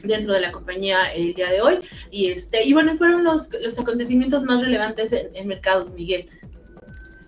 dentro 0.04 0.34
de 0.34 0.42
la 0.42 0.52
compañía 0.52 1.12
el 1.14 1.34
día 1.34 1.50
de 1.50 1.62
hoy. 1.62 1.80
Y 2.12 2.30
este, 2.32 2.64
y 2.64 2.74
bueno, 2.74 2.96
fueron 2.96 3.24
los, 3.24 3.50
los 3.62 3.80
acontecimientos 3.80 4.44
más 4.44 4.62
relevantes 4.62 5.14
en, 5.14 5.48
mercados, 5.48 5.92
Miguel. 5.94 6.30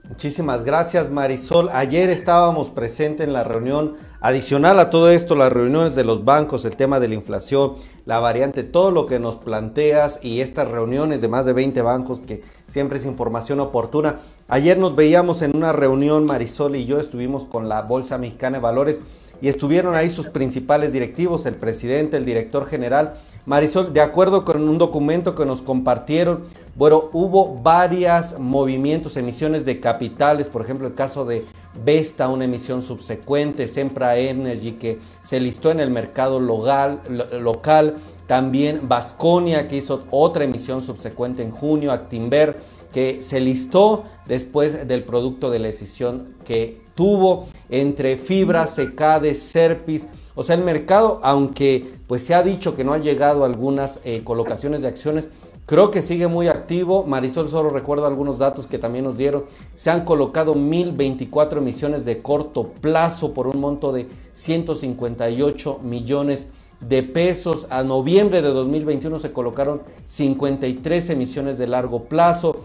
Muchísimas 0.07 0.63
gracias, 0.63 1.09
Marisol. 1.09 1.69
Ayer 1.73 2.11
estábamos 2.11 2.69
presentes 2.69 3.25
en 3.25 3.33
la 3.33 3.43
reunión 3.43 3.95
adicional 4.21 4.79
a 4.79 4.91
todo 4.91 5.09
esto, 5.09 5.35
las 5.35 5.51
reuniones 5.51 5.95
de 5.95 6.03
los 6.03 6.23
bancos, 6.23 6.63
el 6.63 6.75
tema 6.75 6.99
de 6.99 7.07
la 7.07 7.15
inflación, 7.15 7.73
la 8.05 8.19
variante, 8.19 8.63
todo 8.63 8.91
lo 8.91 9.07
que 9.07 9.19
nos 9.19 9.37
planteas 9.37 10.19
y 10.21 10.41
estas 10.41 10.67
reuniones 10.67 11.21
de 11.21 11.27
más 11.27 11.45
de 11.45 11.53
20 11.53 11.81
bancos 11.81 12.19
que 12.19 12.43
siempre 12.67 12.99
es 12.99 13.05
información 13.05 13.59
oportuna. 13.59 14.19
Ayer 14.47 14.77
nos 14.77 14.95
veíamos 14.95 15.41
en 15.41 15.55
una 15.55 15.73
reunión, 15.73 16.25
Marisol 16.25 16.75
y 16.75 16.85
yo 16.85 16.99
estuvimos 16.99 17.45
con 17.45 17.67
la 17.67 17.81
Bolsa 17.81 18.19
Mexicana 18.19 18.57
de 18.57 18.61
Valores 18.63 18.99
y 19.41 19.49
estuvieron 19.49 19.95
ahí 19.95 20.09
sus 20.09 20.29
principales 20.29 20.93
directivos, 20.93 21.45
el 21.45 21.55
presidente, 21.55 22.17
el 22.17 22.25
director 22.25 22.65
general. 22.65 23.13
Marisol, 23.45 23.93
de 23.93 24.01
acuerdo 24.01 24.45
con 24.45 24.67
un 24.67 24.77
documento 24.77 25.35
que 25.35 25.45
nos 25.45 25.61
compartieron, 25.61 26.43
bueno, 26.75 27.09
hubo 27.13 27.61
varios 27.61 28.39
movimientos, 28.39 29.17
emisiones 29.17 29.65
de 29.65 29.79
capitales, 29.79 30.47
por 30.47 30.61
ejemplo, 30.61 30.87
el 30.87 30.95
caso 30.95 31.25
de 31.25 31.45
Vesta, 31.83 32.29
una 32.29 32.45
emisión 32.45 32.81
subsecuente, 32.81 33.67
Sempra 33.67 34.17
Energy, 34.17 34.73
que 34.73 34.99
se 35.23 35.39
listó 35.39 35.71
en 35.71 35.79
el 35.79 35.89
mercado 35.89 36.39
local, 36.39 37.01
local 37.33 37.95
también 38.27 38.87
Vasconia, 38.87 39.67
que 39.67 39.77
hizo 39.77 40.05
otra 40.09 40.45
emisión 40.45 40.81
subsecuente 40.81 41.43
en 41.43 41.51
junio, 41.51 41.91
Actimber, 41.91 42.57
que 42.93 43.21
se 43.21 43.41
listó 43.41 44.03
después 44.25 44.87
del 44.87 45.03
producto 45.03 45.51
de 45.51 45.59
la 45.59 45.67
decisión 45.67 46.29
que 46.45 46.84
tuvo 46.95 47.47
entre 47.69 48.17
Fibra, 48.17 48.65
Secade, 48.67 49.35
Serpis. 49.35 50.07
O 50.33 50.43
sea, 50.43 50.55
el 50.55 50.63
mercado, 50.63 51.19
aunque 51.23 51.93
pues 52.07 52.23
se 52.23 52.33
ha 52.33 52.43
dicho 52.43 52.75
que 52.75 52.83
no 52.83 52.93
ha 52.93 52.97
llegado 52.97 53.45
algunas 53.45 53.99
eh, 54.03 54.21
colocaciones 54.23 54.81
de 54.81 54.87
acciones, 54.87 55.27
creo 55.65 55.91
que 55.91 56.01
sigue 56.01 56.27
muy 56.27 56.47
activo. 56.47 57.05
Marisol 57.05 57.49
solo 57.49 57.69
recuerdo 57.69 58.05
algunos 58.05 58.39
datos 58.39 58.67
que 58.67 58.77
también 58.77 59.05
nos 59.05 59.17
dieron. 59.17 59.45
Se 59.75 59.89
han 59.89 60.03
colocado 60.03 60.55
1024 60.55 61.59
emisiones 61.61 62.05
de 62.05 62.19
corto 62.19 62.63
plazo 62.81 63.33
por 63.33 63.47
un 63.47 63.59
monto 63.59 63.91
de 63.91 64.07
158 64.33 65.79
millones 65.83 66.47
de 66.81 67.03
pesos. 67.03 67.67
A 67.69 67.83
noviembre 67.83 68.41
de 68.41 68.49
2021 68.49 69.19
se 69.19 69.31
colocaron 69.31 69.81
53 70.05 71.09
emisiones 71.09 71.57
de 71.57 71.67
largo 71.67 72.01
plazo. 72.01 72.61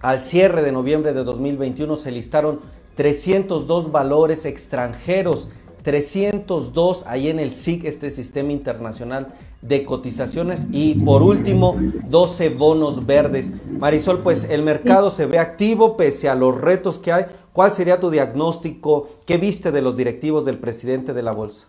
Al 0.00 0.20
cierre 0.20 0.62
de 0.62 0.72
noviembre 0.72 1.12
de 1.14 1.24
2021 1.24 1.96
se 1.96 2.10
listaron 2.10 2.60
302 2.94 3.90
valores 3.90 4.44
extranjeros, 4.44 5.48
302 5.82 7.04
ahí 7.06 7.28
en 7.28 7.38
el 7.38 7.54
SIC, 7.54 7.84
este 7.84 8.10
sistema 8.10 8.52
internacional 8.52 9.28
de 9.60 9.84
cotizaciones 9.84 10.68
y 10.70 10.94
por 10.94 11.22
último 11.22 11.76
12 12.08 12.50
bonos 12.50 13.06
verdes. 13.06 13.52
Marisol, 13.78 14.22
pues 14.22 14.44
el 14.44 14.62
mercado 14.62 15.10
se 15.10 15.26
ve 15.26 15.38
activo 15.38 15.96
pese 15.96 16.28
a 16.28 16.34
los 16.34 16.58
retos 16.58 16.98
que 16.98 17.12
hay. 17.12 17.26
¿Cuál 17.52 17.72
sería 17.72 18.00
tu 18.00 18.10
diagnóstico? 18.10 19.08
¿Qué 19.26 19.36
viste 19.36 19.72
de 19.72 19.82
los 19.82 19.96
directivos 19.96 20.44
del 20.44 20.58
presidente 20.58 21.12
de 21.12 21.22
la 21.22 21.32
bolsa? 21.32 21.66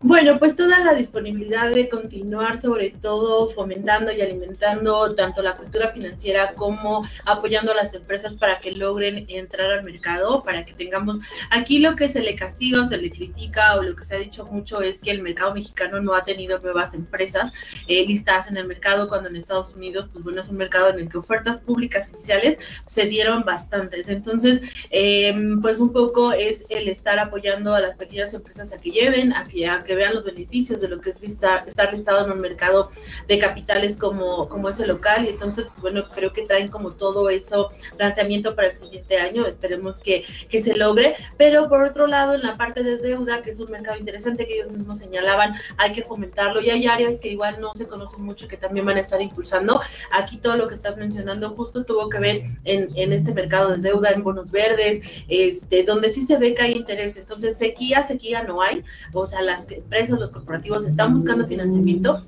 Bueno, 0.00 0.38
pues 0.38 0.54
toda 0.54 0.78
la 0.80 0.92
disponibilidad 0.92 1.70
de 1.70 1.88
continuar 1.88 2.58
sobre 2.58 2.90
todo 2.90 3.48
fomentando 3.48 4.12
y 4.12 4.20
alimentando 4.20 5.14
tanto 5.14 5.40
la 5.40 5.54
cultura 5.54 5.88
financiera 5.88 6.52
como 6.52 7.08
apoyando 7.24 7.72
a 7.72 7.76
las 7.76 7.94
empresas 7.94 8.34
para 8.34 8.58
que 8.58 8.72
logren 8.72 9.24
entrar 9.28 9.72
al 9.72 9.84
mercado, 9.84 10.42
para 10.44 10.66
que 10.66 10.74
tengamos 10.74 11.18
aquí 11.50 11.78
lo 11.78 11.96
que 11.96 12.10
se 12.10 12.20
le 12.20 12.36
castiga 12.36 12.82
o 12.82 12.86
se 12.86 12.98
le 12.98 13.10
critica 13.10 13.76
o 13.76 13.82
lo 13.82 13.96
que 13.96 14.04
se 14.04 14.16
ha 14.16 14.18
dicho 14.18 14.44
mucho 14.44 14.82
es 14.82 15.00
que 15.00 15.10
el 15.10 15.22
mercado 15.22 15.54
mexicano 15.54 15.98
no 15.98 16.14
ha 16.14 16.24
tenido 16.24 16.58
nuevas 16.58 16.92
empresas 16.92 17.54
eh, 17.88 18.04
listadas 18.06 18.50
en 18.50 18.58
el 18.58 18.66
mercado 18.66 19.08
cuando 19.08 19.30
en 19.30 19.36
Estados 19.36 19.74
Unidos, 19.74 20.10
pues 20.12 20.22
bueno, 20.24 20.42
es 20.42 20.50
un 20.50 20.58
mercado 20.58 20.90
en 20.90 21.00
el 21.00 21.08
que 21.08 21.16
ofertas 21.16 21.56
públicas 21.62 22.10
iniciales 22.12 22.58
se 22.86 23.06
dieron 23.06 23.44
bastantes. 23.44 24.10
Entonces, 24.10 24.60
em, 24.90 25.62
pues 25.62 25.80
un 25.80 25.92
poco 25.92 26.32
es 26.32 26.66
el 26.68 26.86
estar 26.88 27.18
apoyando 27.18 27.74
a 27.74 27.80
las 27.80 27.96
pequeñas 27.96 28.34
empresas 28.34 28.74
a 28.74 28.76
que 28.76 28.90
lleven, 28.90 29.32
a 29.32 29.44
que, 29.44 29.66
a 29.66 29.78
que 29.86 29.95
vean 29.96 30.14
los 30.14 30.24
beneficios 30.24 30.80
de 30.80 30.88
lo 30.88 31.00
que 31.00 31.10
es 31.10 31.22
estar, 31.22 31.66
estar 31.66 31.92
listado 31.92 32.24
en 32.24 32.32
un 32.32 32.38
mercado 32.38 32.90
de 33.26 33.38
capitales 33.38 33.96
como, 33.96 34.48
como 34.48 34.68
ese 34.68 34.86
local. 34.86 35.24
Y 35.24 35.30
entonces, 35.30 35.66
bueno, 35.80 36.04
creo 36.10 36.32
que 36.32 36.42
traen 36.42 36.68
como 36.68 36.92
todo 36.92 37.28
eso 37.28 37.70
planteamiento 37.96 38.54
para 38.54 38.68
el 38.68 38.76
siguiente 38.76 39.18
año. 39.18 39.46
Esperemos 39.46 39.98
que, 39.98 40.24
que 40.48 40.60
se 40.60 40.74
logre. 40.74 41.16
Pero 41.36 41.68
por 41.68 41.82
otro 41.82 42.06
lado, 42.06 42.34
en 42.34 42.42
la 42.42 42.56
parte 42.56 42.82
de 42.82 42.96
deuda, 42.98 43.42
que 43.42 43.50
es 43.50 43.60
un 43.60 43.70
mercado 43.70 43.98
interesante 43.98 44.46
que 44.46 44.54
ellos 44.54 44.72
mismos 44.72 44.98
señalaban, 44.98 45.54
hay 45.76 45.92
que 45.92 46.02
fomentarlo. 46.02 46.60
Y 46.60 46.70
hay 46.70 46.86
áreas 46.86 47.18
que 47.18 47.28
igual 47.28 47.60
no 47.60 47.72
se 47.74 47.86
conocen 47.86 48.22
mucho 48.22 48.48
que 48.48 48.56
también 48.56 48.86
van 48.86 48.96
a 48.96 49.00
estar 49.00 49.20
impulsando. 49.20 49.80
Aquí 50.12 50.36
todo 50.38 50.56
lo 50.56 50.68
que 50.68 50.74
estás 50.74 50.96
mencionando 50.96 51.50
justo 51.50 51.84
tuvo 51.84 52.08
que 52.08 52.18
ver 52.18 52.42
en, 52.64 52.90
en 52.96 53.12
este 53.12 53.32
mercado 53.32 53.70
de 53.70 53.78
deuda, 53.78 54.10
en 54.10 54.22
bonos 54.22 54.50
verdes, 54.50 55.00
este, 55.28 55.82
donde 55.82 56.08
sí 56.08 56.22
se 56.22 56.36
ve 56.36 56.54
que 56.54 56.62
hay 56.62 56.72
interés. 56.72 57.16
Entonces, 57.16 57.56
sequía, 57.56 58.02
sequía 58.02 58.42
no 58.42 58.60
hay. 58.60 58.84
O 59.12 59.26
sea, 59.26 59.42
las 59.42 59.66
empresas, 59.76 60.18
los 60.18 60.32
corporativos 60.32 60.84
están 60.84 61.14
buscando 61.14 61.46
financiamiento 61.46 62.22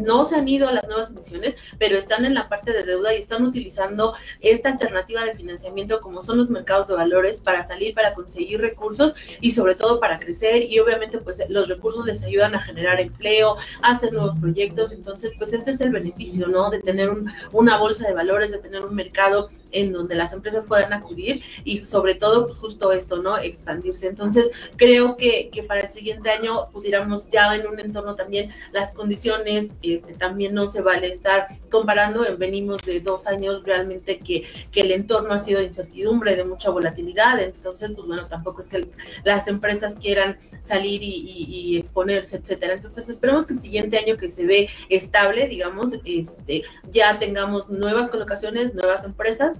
no 0.00 0.24
se 0.24 0.36
han 0.36 0.48
ido 0.48 0.68
a 0.68 0.72
las 0.72 0.86
nuevas 0.86 1.10
emisiones, 1.10 1.56
pero 1.78 1.96
están 1.96 2.24
en 2.24 2.34
la 2.34 2.48
parte 2.48 2.72
de 2.72 2.82
deuda 2.82 3.14
y 3.14 3.18
están 3.18 3.44
utilizando 3.44 4.14
esta 4.40 4.70
alternativa 4.70 5.24
de 5.24 5.34
financiamiento 5.34 6.00
como 6.00 6.22
son 6.22 6.38
los 6.38 6.50
mercados 6.50 6.88
de 6.88 6.94
valores 6.94 7.40
para 7.40 7.62
salir, 7.62 7.94
para 7.94 8.14
conseguir 8.14 8.60
recursos 8.60 9.14
y 9.40 9.52
sobre 9.52 9.74
todo 9.74 10.00
para 10.00 10.18
crecer 10.18 10.64
y 10.64 10.78
obviamente 10.78 11.18
pues 11.18 11.42
los 11.48 11.68
recursos 11.68 12.04
les 12.06 12.22
ayudan 12.22 12.54
a 12.54 12.62
generar 12.62 13.00
empleo, 13.00 13.56
a 13.82 13.92
hacer 13.92 14.12
nuevos 14.12 14.36
proyectos, 14.36 14.92
entonces 14.92 15.32
pues 15.38 15.52
este 15.52 15.70
es 15.70 15.80
el 15.80 15.90
beneficio, 15.90 16.48
¿no? 16.48 16.70
De 16.70 16.80
tener 16.80 17.10
una 17.52 17.78
bolsa 17.78 18.06
de 18.06 18.14
valores, 18.14 18.50
de 18.50 18.58
tener 18.58 18.84
un 18.84 18.94
mercado 18.94 19.50
en 19.74 19.92
donde 19.92 20.14
las 20.14 20.32
empresas 20.32 20.66
puedan 20.66 20.92
acudir 20.92 21.42
y 21.64 21.84
sobre 21.84 22.14
todo 22.14 22.46
pues 22.46 22.58
justo 22.58 22.92
esto, 22.92 23.18
¿no? 23.18 23.36
Expandirse. 23.36 24.08
Entonces 24.08 24.50
creo 24.76 25.16
que, 25.16 25.50
que 25.52 25.62
para 25.62 25.82
el 25.82 25.90
siguiente 25.90 26.30
año 26.30 26.64
pudiéramos 26.72 27.28
ya 27.28 27.54
en 27.54 27.66
un 27.66 27.78
entorno 27.78 28.14
también 28.14 28.50
las 28.72 28.94
condiciones 28.94 29.72
este, 29.82 30.14
también 30.14 30.54
no 30.54 30.66
se 30.66 30.80
vale 30.80 31.08
estar 31.08 31.48
comparando, 31.70 32.24
venimos 32.38 32.78
de 32.82 33.00
dos 33.00 33.26
años 33.26 33.62
realmente 33.64 34.18
que, 34.18 34.46
que 34.70 34.80
el 34.80 34.92
entorno 34.92 35.34
ha 35.34 35.38
sido 35.38 35.60
de 35.60 35.66
incertidumbre, 35.66 36.36
de 36.36 36.44
mucha 36.44 36.70
volatilidad, 36.70 37.40
entonces 37.40 37.90
pues 37.94 38.06
bueno, 38.06 38.24
tampoco 38.26 38.60
es 38.60 38.68
que 38.68 38.88
las 39.24 39.48
empresas 39.48 39.96
quieran 39.96 40.38
salir 40.60 41.02
y, 41.02 41.76
exponerse, 41.78 42.36
etcétera. 42.36 42.74
Entonces 42.74 43.08
esperemos 43.08 43.46
que 43.46 43.54
el 43.54 43.60
siguiente 43.60 43.98
año 43.98 44.16
que 44.16 44.30
se 44.30 44.46
ve 44.46 44.68
estable, 44.88 45.48
digamos, 45.48 45.92
este, 46.04 46.62
ya 46.92 47.18
tengamos 47.18 47.68
nuevas 47.68 48.10
colocaciones, 48.10 48.74
nuevas 48.74 49.04
empresas 49.04 49.58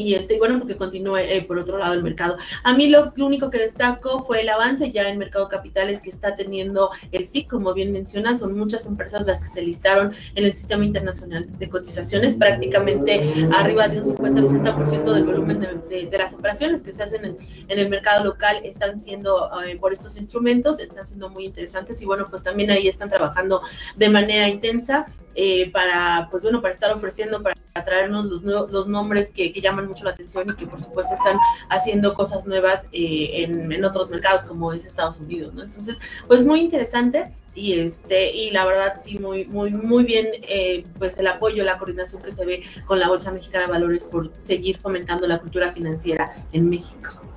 y 0.00 0.14
este, 0.14 0.38
bueno, 0.38 0.58
pues 0.58 0.70
que 0.70 0.76
continúe 0.76 1.18
eh, 1.18 1.44
por 1.46 1.58
otro 1.58 1.78
lado 1.78 1.94
el 1.94 2.02
mercado. 2.02 2.36
A 2.64 2.74
mí 2.74 2.88
lo, 2.88 3.12
único 3.18 3.50
que 3.50 3.58
destaco 3.58 4.22
fue 4.22 4.40
el 4.40 4.48
avance 4.48 4.90
ya 4.90 5.08
en 5.08 5.18
mercado 5.18 5.48
capitales 5.48 6.00
que 6.00 6.10
está 6.10 6.34
teniendo 6.34 6.90
el 7.12 7.26
SIC, 7.26 7.48
como 7.48 7.74
bien 7.74 7.92
menciona, 7.92 8.34
son 8.34 8.56
muchas 8.56 8.86
empresas 8.86 9.26
las 9.26 9.40
que 9.40 9.46
se 9.46 9.62
listaron 9.62 10.12
en 10.34 10.44
el 10.44 10.54
sistema 10.54 10.84
internacional 10.84 11.46
de 11.58 11.68
cotizaciones, 11.68 12.34
prácticamente 12.34 13.22
arriba 13.56 13.88
de 13.88 14.00
un 14.00 14.06
50-60% 14.06 15.12
del 15.12 15.24
volumen 15.24 15.60
de, 15.60 16.08
las 16.16 16.34
operaciones 16.34 16.82
que 16.82 16.92
se 16.92 17.02
hacen 17.02 17.24
en, 17.24 17.38
en 17.68 17.78
el 17.78 17.88
mercado 17.88 18.24
local 18.24 18.60
están 18.64 19.00
siendo 19.00 19.50
eh, 19.64 19.76
por 19.80 19.92
estos 19.92 20.16
instrumentos, 20.16 20.80
están 20.80 21.06
siendo 21.06 21.30
muy 21.30 21.44
interesantes 21.44 22.02
y 22.02 22.06
bueno, 22.06 22.26
pues 22.28 22.42
también 22.42 22.70
ahí 22.70 22.88
están 22.88 23.10
trabajando 23.10 23.62
de 23.96 24.08
manera 24.10 24.48
intensa 24.48 25.06
eh, 25.34 25.70
para, 25.70 26.28
pues 26.30 26.42
bueno, 26.42 26.60
para 26.60 26.74
estar 26.74 26.94
ofreciendo, 26.94 27.42
para 27.42 27.56
traernos 27.84 28.26
los, 28.26 28.42
los 28.42 28.86
nombres 28.88 29.30
que, 29.30 29.52
que, 29.52 29.60
llaman 29.60 29.86
mucho 29.86 30.04
la 30.04 30.10
atención 30.10 30.50
y 30.50 30.54
que 30.54 30.66
por 30.66 30.82
supuesto 30.82 31.14
están 31.14 31.36
haciendo 31.68 32.14
cosas 32.14 32.46
nuevas 32.46 32.88
eh, 32.92 33.44
en, 33.44 33.70
en, 33.70 33.84
otros 33.84 34.10
mercados 34.10 34.42
como 34.44 34.72
es 34.72 34.84
Estados 34.84 35.20
Unidos, 35.20 35.54
¿no? 35.54 35.62
Entonces, 35.62 35.98
pues 36.26 36.44
muy 36.44 36.60
interesante 36.60 37.32
y 37.54 37.78
este 37.80 38.30
y 38.32 38.50
la 38.50 38.64
verdad 38.64 38.94
sí 38.96 39.18
muy 39.18 39.44
muy 39.46 39.70
muy 39.72 40.04
bien 40.04 40.28
eh, 40.42 40.84
pues 40.98 41.18
el 41.18 41.26
apoyo 41.26 41.64
la 41.64 41.76
coordinación 41.76 42.22
que 42.22 42.30
se 42.30 42.44
ve 42.46 42.62
con 42.86 43.00
la 43.00 43.08
bolsa 43.08 43.32
mexicana 43.32 43.66
de 43.66 43.72
valores 43.72 44.04
por 44.04 44.32
seguir 44.36 44.78
fomentando 44.78 45.26
la 45.26 45.38
cultura 45.38 45.70
financiera 45.72 46.32
en 46.52 46.70
México 46.70 47.29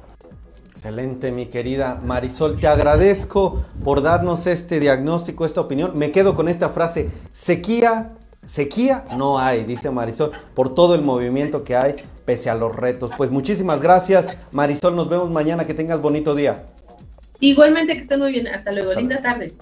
Excelente, 0.83 1.31
mi 1.31 1.45
querida 1.45 2.01
Marisol. 2.03 2.59
Te 2.59 2.67
agradezco 2.67 3.63
por 3.85 4.01
darnos 4.01 4.47
este 4.47 4.81
diagnóstico, 4.81 5.45
esta 5.45 5.61
opinión. 5.61 5.97
Me 5.97 6.11
quedo 6.11 6.35
con 6.35 6.49
esta 6.49 6.71
frase, 6.71 7.09
sequía, 7.31 8.09
sequía 8.45 9.05
no 9.15 9.39
hay, 9.39 9.63
dice 9.63 9.89
Marisol, 9.91 10.33
por 10.53 10.75
todo 10.75 10.95
el 10.95 11.01
movimiento 11.01 11.63
que 11.63 11.77
hay, 11.77 11.95
pese 12.25 12.49
a 12.49 12.55
los 12.55 12.75
retos. 12.75 13.11
Pues 13.15 13.31
muchísimas 13.31 13.81
gracias, 13.81 14.27
Marisol. 14.51 14.97
Nos 14.97 15.07
vemos 15.07 15.31
mañana. 15.31 15.65
Que 15.65 15.73
tengas 15.73 16.01
bonito 16.01 16.35
día. 16.35 16.65
Igualmente, 17.39 17.93
que 17.93 18.01
estén 18.01 18.19
muy 18.19 18.33
bien. 18.33 18.49
Hasta 18.49 18.73
luego. 18.73 18.91
Linda 18.91 19.21
tarde. 19.21 19.53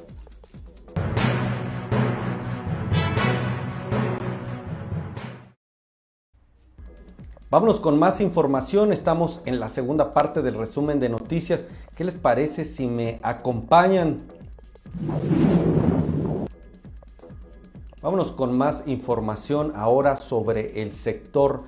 Vámonos 7.52 7.82
con 7.82 8.00
más 8.00 8.22
información, 8.22 8.94
estamos 8.94 9.42
en 9.44 9.60
la 9.60 9.68
segunda 9.68 10.12
parte 10.12 10.42
del 10.42 10.56
resumen 10.56 11.02
de 11.02 11.10
noticias. 11.10 11.66
¿Qué 11.98 12.06
les 12.06 12.14
parece 12.14 12.64
si 12.64 12.88
me 12.88 13.20
acompañan? 13.24 14.20
Vámonos 18.02 18.32
con 18.32 18.58
más 18.58 18.84
información 18.86 19.74
ahora 19.76 20.16
sobre 20.16 20.82
el 20.82 20.94
sector 20.94 21.64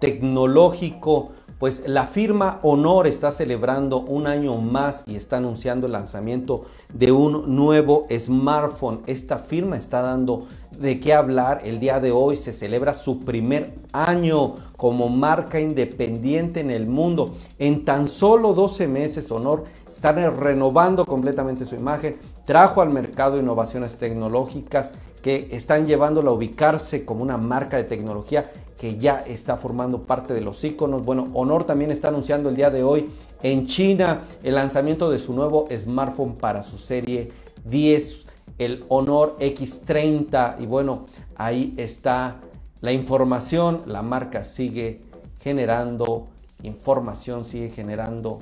tecnológico. 0.00 1.30
Pues 1.58 1.82
la 1.86 2.06
firma 2.06 2.60
Honor 2.62 3.08
está 3.08 3.32
celebrando 3.32 3.98
un 3.98 4.28
año 4.28 4.56
más 4.58 5.02
y 5.08 5.16
está 5.16 5.38
anunciando 5.38 5.86
el 5.86 5.92
lanzamiento 5.92 6.66
de 6.94 7.10
un 7.10 7.56
nuevo 7.56 8.06
smartphone. 8.16 9.00
Esta 9.06 9.38
firma 9.38 9.76
está 9.76 10.00
dando 10.00 10.46
de 10.78 11.00
qué 11.00 11.14
hablar. 11.14 11.62
El 11.64 11.80
día 11.80 11.98
de 11.98 12.12
hoy 12.12 12.36
se 12.36 12.52
celebra 12.52 12.94
su 12.94 13.24
primer 13.24 13.74
año 13.92 14.54
como 14.76 15.08
marca 15.08 15.58
independiente 15.58 16.60
en 16.60 16.70
el 16.70 16.86
mundo. 16.86 17.34
En 17.58 17.84
tan 17.84 18.06
solo 18.06 18.54
12 18.54 18.86
meses, 18.86 19.28
Honor 19.32 19.64
está 19.90 20.12
renovando 20.12 21.04
completamente 21.04 21.64
su 21.64 21.74
imagen. 21.74 22.14
Trajo 22.44 22.82
al 22.82 22.90
mercado 22.90 23.36
innovaciones 23.36 23.96
tecnológicas 23.96 24.90
que 25.28 25.46
están 25.50 25.86
llevándola 25.86 26.30
a 26.30 26.32
ubicarse 26.32 27.04
como 27.04 27.22
una 27.22 27.36
marca 27.36 27.76
de 27.76 27.84
tecnología 27.84 28.50
que 28.78 28.96
ya 28.96 29.20
está 29.20 29.58
formando 29.58 30.00
parte 30.00 30.32
de 30.32 30.40
los 30.40 30.64
iconos. 30.64 31.04
Bueno, 31.04 31.28
Honor 31.34 31.64
también 31.64 31.90
está 31.90 32.08
anunciando 32.08 32.48
el 32.48 32.56
día 32.56 32.70
de 32.70 32.82
hoy 32.82 33.10
en 33.42 33.66
China 33.66 34.22
el 34.42 34.54
lanzamiento 34.54 35.10
de 35.10 35.18
su 35.18 35.34
nuevo 35.34 35.68
smartphone 35.70 36.34
para 36.34 36.62
su 36.62 36.78
serie 36.78 37.30
10, 37.66 38.24
el 38.56 38.86
Honor 38.88 39.36
X30. 39.38 40.62
Y 40.62 40.66
bueno, 40.66 41.04
ahí 41.36 41.74
está 41.76 42.40
la 42.80 42.92
información. 42.92 43.82
La 43.84 44.00
marca 44.00 44.44
sigue 44.44 45.02
generando 45.42 46.24
información, 46.62 47.44
sigue 47.44 47.68
generando 47.68 48.40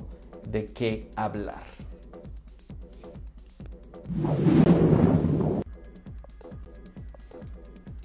de 0.49 0.63
qué 0.67 1.11
hablar. 1.17 1.63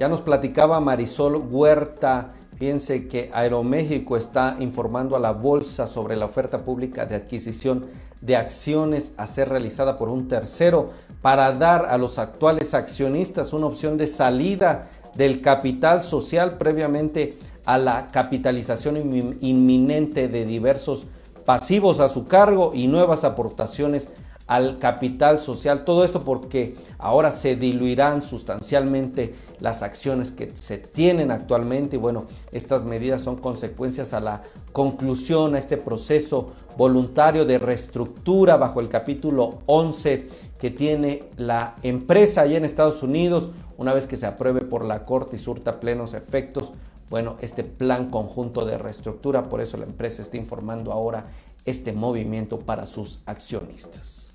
Ya 0.02 0.08
nos 0.08 0.20
platicaba 0.20 0.80
Marisol 0.80 1.36
Huerta. 1.48 2.30
Fíjense 2.58 3.06
que 3.06 3.30
Aeroméxico 3.32 4.16
está 4.16 4.56
informando 4.58 5.14
a 5.14 5.20
la 5.20 5.30
bolsa 5.30 5.86
sobre 5.86 6.16
la 6.16 6.26
oferta 6.26 6.64
pública 6.64 7.06
de 7.06 7.14
adquisición 7.14 7.86
de 8.20 8.34
acciones 8.34 9.12
a 9.16 9.28
ser 9.28 9.48
realizada 9.48 9.96
por 9.96 10.08
un 10.08 10.26
tercero 10.26 10.86
para 11.20 11.52
dar 11.52 11.86
a 11.86 11.98
los 11.98 12.18
actuales 12.18 12.74
accionistas 12.74 13.52
una 13.52 13.66
opción 13.66 13.96
de 13.96 14.08
salida 14.08 14.90
del 15.14 15.40
capital 15.40 16.02
social 16.02 16.58
previamente 16.58 17.38
a 17.64 17.78
la 17.78 18.08
capitalización 18.08 18.96
inminente 19.40 20.26
de 20.26 20.44
diversos 20.44 21.06
pasivos 21.46 22.00
a 22.00 22.08
su 22.08 22.26
cargo 22.26 22.72
y 22.74 22.88
nuevas 22.88 23.22
aportaciones 23.22 24.08
al 24.52 24.78
capital 24.78 25.40
social. 25.40 25.84
Todo 25.86 26.04
esto 26.04 26.20
porque 26.20 26.76
ahora 26.98 27.32
se 27.32 27.56
diluirán 27.56 28.20
sustancialmente 28.20 29.34
las 29.60 29.82
acciones 29.82 30.30
que 30.30 30.52
se 30.54 30.76
tienen 30.76 31.30
actualmente 31.30 31.96
y 31.96 31.98
bueno, 31.98 32.26
estas 32.50 32.84
medidas 32.84 33.22
son 33.22 33.36
consecuencias 33.36 34.12
a 34.12 34.20
la 34.20 34.42
conclusión, 34.72 35.54
a 35.54 35.58
este 35.58 35.78
proceso 35.78 36.52
voluntario 36.76 37.46
de 37.46 37.58
reestructura 37.58 38.58
bajo 38.58 38.80
el 38.80 38.90
capítulo 38.90 39.60
11 39.64 40.28
que 40.60 40.70
tiene 40.70 41.24
la 41.38 41.76
empresa 41.82 42.42
allá 42.42 42.58
en 42.58 42.66
Estados 42.66 43.02
Unidos, 43.02 43.48
una 43.82 43.92
vez 43.92 44.06
que 44.06 44.16
se 44.16 44.26
apruebe 44.26 44.60
por 44.60 44.84
la 44.84 45.02
Corte 45.02 45.36
y 45.36 45.38
surta 45.38 45.80
plenos 45.80 46.14
efectos 46.14 46.72
bueno, 47.10 47.36
este 47.42 47.62
plan 47.62 48.08
conjunto 48.08 48.64
de 48.64 48.78
reestructura, 48.78 49.42
por 49.50 49.60
eso 49.60 49.76
la 49.76 49.84
empresa 49.84 50.22
está 50.22 50.38
informando 50.38 50.92
ahora 50.92 51.26
este 51.66 51.92
movimiento 51.92 52.60
para 52.60 52.86
sus 52.86 53.18
accionistas. 53.26 54.32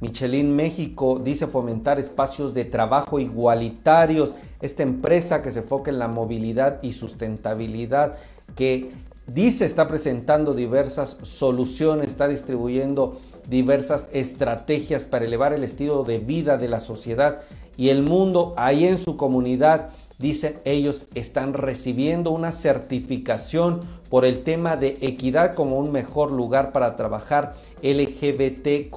Michelin 0.00 0.54
México 0.54 1.18
dice 1.18 1.48
fomentar 1.48 1.98
espacios 1.98 2.54
de 2.54 2.66
trabajo 2.66 3.18
igualitarios. 3.18 4.34
Esta 4.60 4.84
empresa 4.84 5.42
que 5.42 5.50
se 5.50 5.58
enfoca 5.58 5.90
en 5.90 5.98
la 5.98 6.06
movilidad 6.06 6.80
y 6.82 6.92
sustentabilidad, 6.92 8.16
que 8.54 8.92
dice 9.26 9.64
está 9.64 9.88
presentando 9.88 10.54
diversas 10.54 11.16
soluciones, 11.22 12.06
está 12.06 12.28
distribuyendo 12.28 13.18
diversas 13.48 14.10
estrategias 14.12 15.04
para 15.04 15.24
elevar 15.24 15.52
el 15.52 15.64
estilo 15.64 16.04
de 16.04 16.18
vida 16.18 16.58
de 16.58 16.68
la 16.68 16.80
sociedad 16.80 17.40
y 17.76 17.88
el 17.88 18.02
mundo 18.02 18.54
ahí 18.56 18.86
en 18.86 18.98
su 18.98 19.16
comunidad 19.16 19.88
dicen 20.18 20.56
ellos 20.64 21.06
están 21.14 21.54
recibiendo 21.54 22.30
una 22.30 22.52
certificación 22.52 23.80
por 24.10 24.24
el 24.24 24.42
tema 24.42 24.76
de 24.76 24.98
equidad 25.00 25.54
como 25.54 25.78
un 25.78 25.92
mejor 25.92 26.32
lugar 26.32 26.72
para 26.72 26.96
trabajar 26.96 27.54
LGBTQ. 27.82 28.96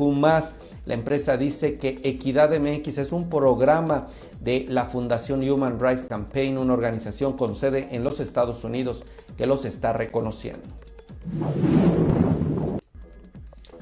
La 0.86 0.96
empresa 0.96 1.38
dice 1.38 1.76
que 1.76 2.00
Equidad 2.04 2.58
MX 2.60 2.98
es 2.98 3.12
un 3.12 3.30
programa 3.30 4.08
de 4.42 4.66
la 4.68 4.86
Fundación 4.86 5.48
Human 5.48 5.80
Rights 5.80 6.04
Campaign, 6.04 6.58
una 6.58 6.74
organización 6.74 7.34
con 7.34 7.56
sede 7.56 7.88
en 7.92 8.04
los 8.04 8.20
Estados 8.20 8.64
Unidos 8.64 9.04
que 9.38 9.46
los 9.46 9.64
está 9.66 9.94
reconociendo. 9.94 10.64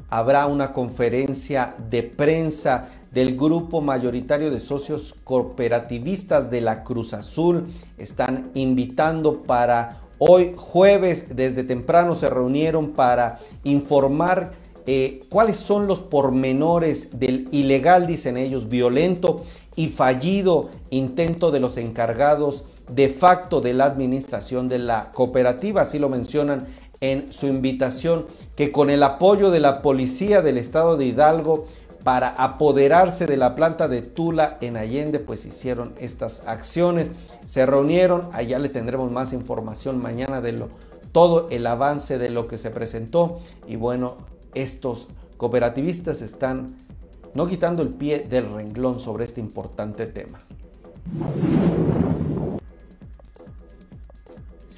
Habrá 0.10 0.48
una 0.48 0.74
conferencia 0.74 1.76
de 1.89 2.04
prensa 2.04 2.89
del 3.12 3.36
grupo 3.36 3.82
mayoritario 3.82 4.52
de 4.52 4.60
socios 4.60 5.15
cooperativistas 5.24 6.50
de 6.50 6.62
la 6.62 6.84
Cruz 6.84 7.13
Azul. 7.13 7.65
Están 7.98 8.50
invitando 8.54 9.43
para 9.43 10.02
hoy 10.17 10.54
jueves, 10.56 11.36
desde 11.36 11.63
temprano 11.63 12.15
se 12.15 12.30
reunieron 12.30 12.89
para 12.89 13.39
informar 13.63 14.52
eh, 14.86 15.22
cuáles 15.30 15.58
son 15.58 15.88
los 15.88 16.02
pormenores 16.02 17.19
del 17.19 17.48
ilegal, 17.52 18.08
dicen 18.08 18.38
ellos, 18.38 18.69
violento 18.69 19.43
y 19.76 19.89
fallido 19.89 20.69
intento 20.89 21.52
de 21.52 21.60
los 21.60 21.78
encargados 21.78 22.65
de 22.91 23.08
facto 23.08 23.62
de 23.62 23.74
la 23.74 23.86
administración 23.86 24.67
de 24.67 24.80
la 24.80 25.12
cooperativa, 25.12 25.82
así 25.82 26.00
lo 26.00 26.10
mencionan 26.10 26.67
en 27.02 27.32
su 27.32 27.48
invitación, 27.48 28.26
que 28.56 28.72
con 28.72 28.90
el 28.90 29.04
apoyo 29.04 29.52
de 29.52 29.60
la 29.60 29.82
policía 29.82 30.42
del 30.42 30.58
estado 30.58 30.98
de 30.98 31.06
Hidalgo 31.06 31.66
para 32.04 32.30
apoderarse 32.30 33.26
de 33.26 33.38
la 33.38 33.56
planta 33.56 33.88
de 33.88 34.02
Tula 34.02 34.58
en 34.62 34.78
Allende, 34.78 35.20
pues 35.20 35.46
hicieron 35.46 35.94
estas 36.00 36.44
acciones. 36.46 37.12
Se 37.46 37.66
reunieron, 37.66 38.30
allá 38.34 38.60
le 38.60 38.70
tendremos 38.70 39.12
más 39.12 39.34
información 39.34 40.02
mañana 40.02 40.42
de 40.42 40.54
lo, 40.54 40.70
todo 41.12 41.48
el 41.50 41.68
avance 41.68 42.18
de 42.18 42.30
lo 42.30 42.48
que 42.48 42.58
se 42.58 42.70
presentó. 42.70 43.40
Y 43.68 43.76
bueno, 43.76 44.16
estos 44.54 45.08
cooperativistas 45.38 46.22
están 46.22 46.76
no 47.34 47.48
quitando 47.48 47.82
el 47.82 47.90
pie 47.90 48.26
del 48.30 48.50
renglón 48.50 49.00
sobre 49.00 49.26
este 49.26 49.40
importante 49.40 50.06
tema. 50.06 50.40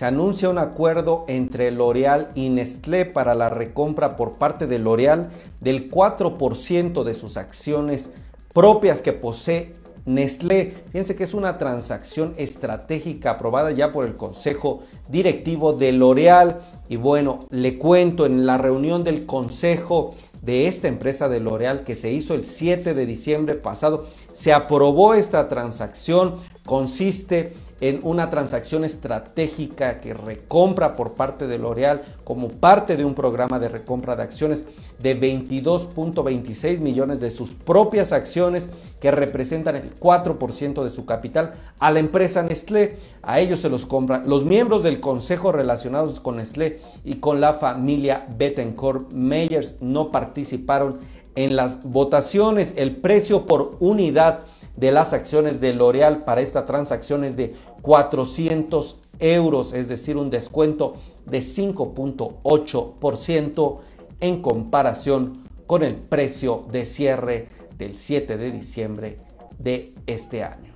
Se 0.01 0.07
anuncia 0.07 0.49
un 0.49 0.57
acuerdo 0.57 1.25
entre 1.27 1.69
L'Oreal 1.69 2.31
y 2.33 2.49
Nestlé 2.49 3.05
para 3.05 3.35
la 3.35 3.51
recompra 3.51 4.17
por 4.17 4.31
parte 4.35 4.65
de 4.65 4.79
L'Oreal 4.79 5.29
del 5.59 5.91
4% 5.91 7.03
de 7.03 7.13
sus 7.13 7.37
acciones 7.37 8.09
propias 8.51 9.03
que 9.03 9.13
posee 9.13 9.73
Nestlé. 10.07 10.73
Fíjense 10.87 11.15
que 11.15 11.23
es 11.23 11.35
una 11.35 11.59
transacción 11.59 12.33
estratégica 12.37 13.29
aprobada 13.29 13.69
ya 13.69 13.91
por 13.91 14.03
el 14.03 14.15
Consejo 14.15 14.79
Directivo 15.07 15.73
de 15.73 15.91
L'Oreal. 15.91 16.61
Y 16.89 16.95
bueno, 16.95 17.41
le 17.51 17.77
cuento 17.77 18.25
en 18.25 18.47
la 18.47 18.57
reunión 18.57 19.03
del 19.03 19.27
Consejo 19.27 20.15
de 20.41 20.67
esta 20.67 20.87
empresa 20.87 21.29
de 21.29 21.41
L'Oreal 21.41 21.83
que 21.83 21.95
se 21.95 22.11
hizo 22.11 22.33
el 22.33 22.47
7 22.47 22.95
de 22.95 23.05
diciembre 23.05 23.53
pasado, 23.53 24.07
se 24.33 24.51
aprobó 24.51 25.13
esta 25.13 25.47
transacción. 25.47 26.37
Consiste 26.65 27.53
en 27.81 27.99
una 28.03 28.29
transacción 28.29 28.85
estratégica 28.85 29.99
que 29.99 30.13
recompra 30.13 30.93
por 30.93 31.13
parte 31.13 31.47
de 31.47 31.57
L'Oreal 31.57 32.01
como 32.23 32.49
parte 32.49 32.95
de 32.95 33.03
un 33.03 33.15
programa 33.15 33.59
de 33.59 33.69
recompra 33.69 34.15
de 34.15 34.23
acciones 34.23 34.65
de 34.99 35.19
22.26 35.19 36.79
millones 36.79 37.19
de 37.19 37.31
sus 37.31 37.55
propias 37.55 38.11
acciones 38.11 38.69
que 38.99 39.11
representan 39.11 39.75
el 39.75 39.99
4% 39.99 40.83
de 40.83 40.89
su 40.91 41.05
capital 41.05 41.55
a 41.79 41.91
la 41.91 41.99
empresa 41.99 42.43
Nestlé. 42.43 42.97
A 43.23 43.39
ellos 43.39 43.59
se 43.59 43.69
los 43.69 43.87
compran 43.87 44.23
los 44.27 44.45
miembros 44.45 44.83
del 44.83 44.99
consejo 44.99 45.51
relacionados 45.51 46.19
con 46.19 46.37
Nestlé 46.37 46.79
y 47.03 47.15
con 47.15 47.41
la 47.41 47.55
familia 47.55 48.25
Bettencourt 48.37 49.11
Meyers 49.11 49.75
no 49.81 50.11
participaron 50.11 50.99
en 51.35 51.55
las 51.55 51.83
votaciones. 51.83 52.75
El 52.77 52.95
precio 52.97 53.45
por 53.45 53.77
unidad 53.79 54.41
de 54.75 54.91
las 54.91 55.13
acciones 55.13 55.61
de 55.61 55.73
L'Oreal 55.73 56.19
para 56.19 56.41
esta 56.41 56.65
transacción 56.65 57.23
es 57.23 57.35
de 57.35 57.55
400 57.81 58.99
euros, 59.19 59.73
es 59.73 59.87
decir, 59.87 60.17
un 60.17 60.29
descuento 60.29 60.97
de 61.25 61.39
5.8% 61.39 63.79
en 64.19 64.41
comparación 64.41 65.33
con 65.67 65.83
el 65.83 65.95
precio 65.95 66.65
de 66.71 66.85
cierre 66.85 67.47
del 67.77 67.95
7 67.95 68.35
de 68.37 68.51
diciembre 68.51 69.17
de 69.57 69.93
este 70.07 70.43
año. 70.43 70.73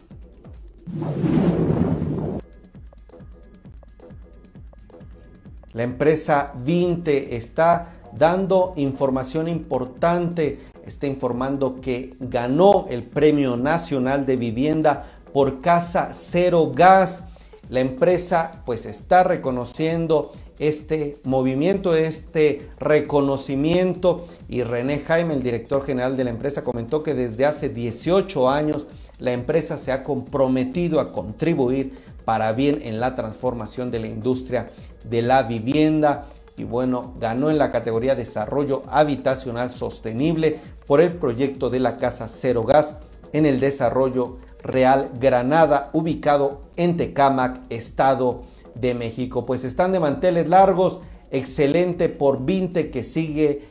La 5.73 5.83
empresa 5.83 6.53
Vinte 6.63 7.35
está 7.35 7.91
dando 8.13 8.71
información 8.77 9.49
importante 9.49 10.59
está 10.85 11.07
informando 11.07 11.81
que 11.81 12.13
ganó 12.19 12.85
el 12.89 13.03
Premio 13.03 13.57
Nacional 13.57 14.25
de 14.25 14.37
Vivienda 14.37 15.11
por 15.33 15.59
Casa 15.59 16.11
Cero 16.13 16.71
Gas. 16.73 17.23
La 17.69 17.79
empresa 17.79 18.61
pues 18.65 18.85
está 18.85 19.23
reconociendo 19.23 20.31
este 20.59 21.17
movimiento, 21.23 21.95
este 21.95 22.69
reconocimiento 22.79 24.25
y 24.47 24.63
René 24.63 24.99
Jaime, 24.99 25.33
el 25.33 25.43
director 25.43 25.83
general 25.83 26.15
de 26.15 26.23
la 26.23 26.29
empresa, 26.29 26.63
comentó 26.63 27.03
que 27.03 27.13
desde 27.13 27.45
hace 27.45 27.69
18 27.69 28.49
años 28.49 28.87
la 29.19 29.33
empresa 29.33 29.77
se 29.77 29.91
ha 29.91 30.03
comprometido 30.03 30.99
a 30.99 31.11
contribuir 31.11 31.93
para 32.23 32.51
bien 32.53 32.79
en 32.83 32.99
la 32.99 33.15
transformación 33.15 33.91
de 33.91 33.99
la 33.99 34.07
industria 34.07 34.69
de 35.03 35.21
la 35.21 35.43
vivienda 35.43 36.25
y 36.57 36.63
bueno, 36.63 37.13
ganó 37.19 37.49
en 37.49 37.57
la 37.57 37.69
categoría 37.69 38.15
Desarrollo 38.15 38.83
Habitacional 38.87 39.73
Sostenible 39.73 40.59
por 40.87 41.01
el 41.01 41.13
proyecto 41.13 41.69
de 41.69 41.79
la 41.79 41.97
Casa 41.97 42.27
Cero 42.27 42.63
Gas 42.63 42.95
en 43.33 43.45
el 43.45 43.59
desarrollo 43.59 44.37
Real 44.61 45.11
Granada, 45.19 45.89
ubicado 45.93 46.61
en 46.75 46.97
Tecámac, 46.97 47.61
Estado 47.69 48.41
de 48.73 48.93
México. 48.93 49.45
Pues 49.45 49.63
están 49.63 49.91
de 49.91 49.99
manteles 49.99 50.49
largos, 50.49 50.99
excelente 51.31 52.09
por 52.09 52.45
20 52.45 52.89
que 52.89 53.03
sigue 53.03 53.61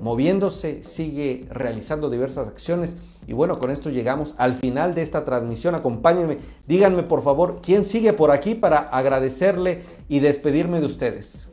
moviéndose, 0.00 0.82
sigue 0.82 1.46
realizando 1.50 2.10
diversas 2.10 2.48
acciones. 2.48 2.96
Y 3.26 3.32
bueno, 3.32 3.58
con 3.58 3.70
esto 3.70 3.90
llegamos 3.90 4.34
al 4.38 4.54
final 4.54 4.94
de 4.94 5.02
esta 5.02 5.24
transmisión. 5.24 5.74
Acompáñenme, 5.74 6.38
díganme 6.66 7.02
por 7.02 7.22
favor 7.22 7.60
quién 7.62 7.84
sigue 7.84 8.12
por 8.12 8.30
aquí 8.30 8.54
para 8.54 8.78
agradecerle 8.78 9.82
y 10.08 10.20
despedirme 10.20 10.80
de 10.80 10.86
ustedes. 10.86 11.48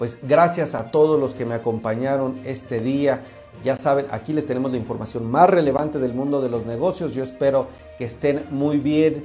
Pues 0.00 0.16
gracias 0.22 0.74
a 0.74 0.90
todos 0.90 1.20
los 1.20 1.34
que 1.34 1.44
me 1.44 1.52
acompañaron 1.52 2.40
este 2.46 2.80
día. 2.80 3.22
Ya 3.62 3.76
saben, 3.76 4.06
aquí 4.10 4.32
les 4.32 4.46
tenemos 4.46 4.70
la 4.70 4.78
información 4.78 5.30
más 5.30 5.50
relevante 5.50 5.98
del 5.98 6.14
mundo 6.14 6.40
de 6.40 6.48
los 6.48 6.64
negocios. 6.64 7.12
Yo 7.12 7.22
espero 7.22 7.66
que 7.98 8.06
estén 8.06 8.46
muy 8.50 8.78
bien 8.78 9.24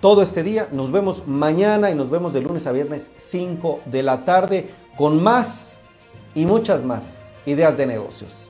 todo 0.00 0.22
este 0.22 0.42
día. 0.42 0.66
Nos 0.72 0.90
vemos 0.90 1.28
mañana 1.28 1.88
y 1.88 1.94
nos 1.94 2.10
vemos 2.10 2.32
de 2.32 2.40
lunes 2.40 2.66
a 2.66 2.72
viernes 2.72 3.12
5 3.14 3.82
de 3.84 4.02
la 4.02 4.24
tarde 4.24 4.70
con 4.96 5.22
más 5.22 5.78
y 6.34 6.46
muchas 6.46 6.82
más 6.82 7.20
ideas 7.46 7.76
de 7.76 7.86
negocios. 7.86 8.49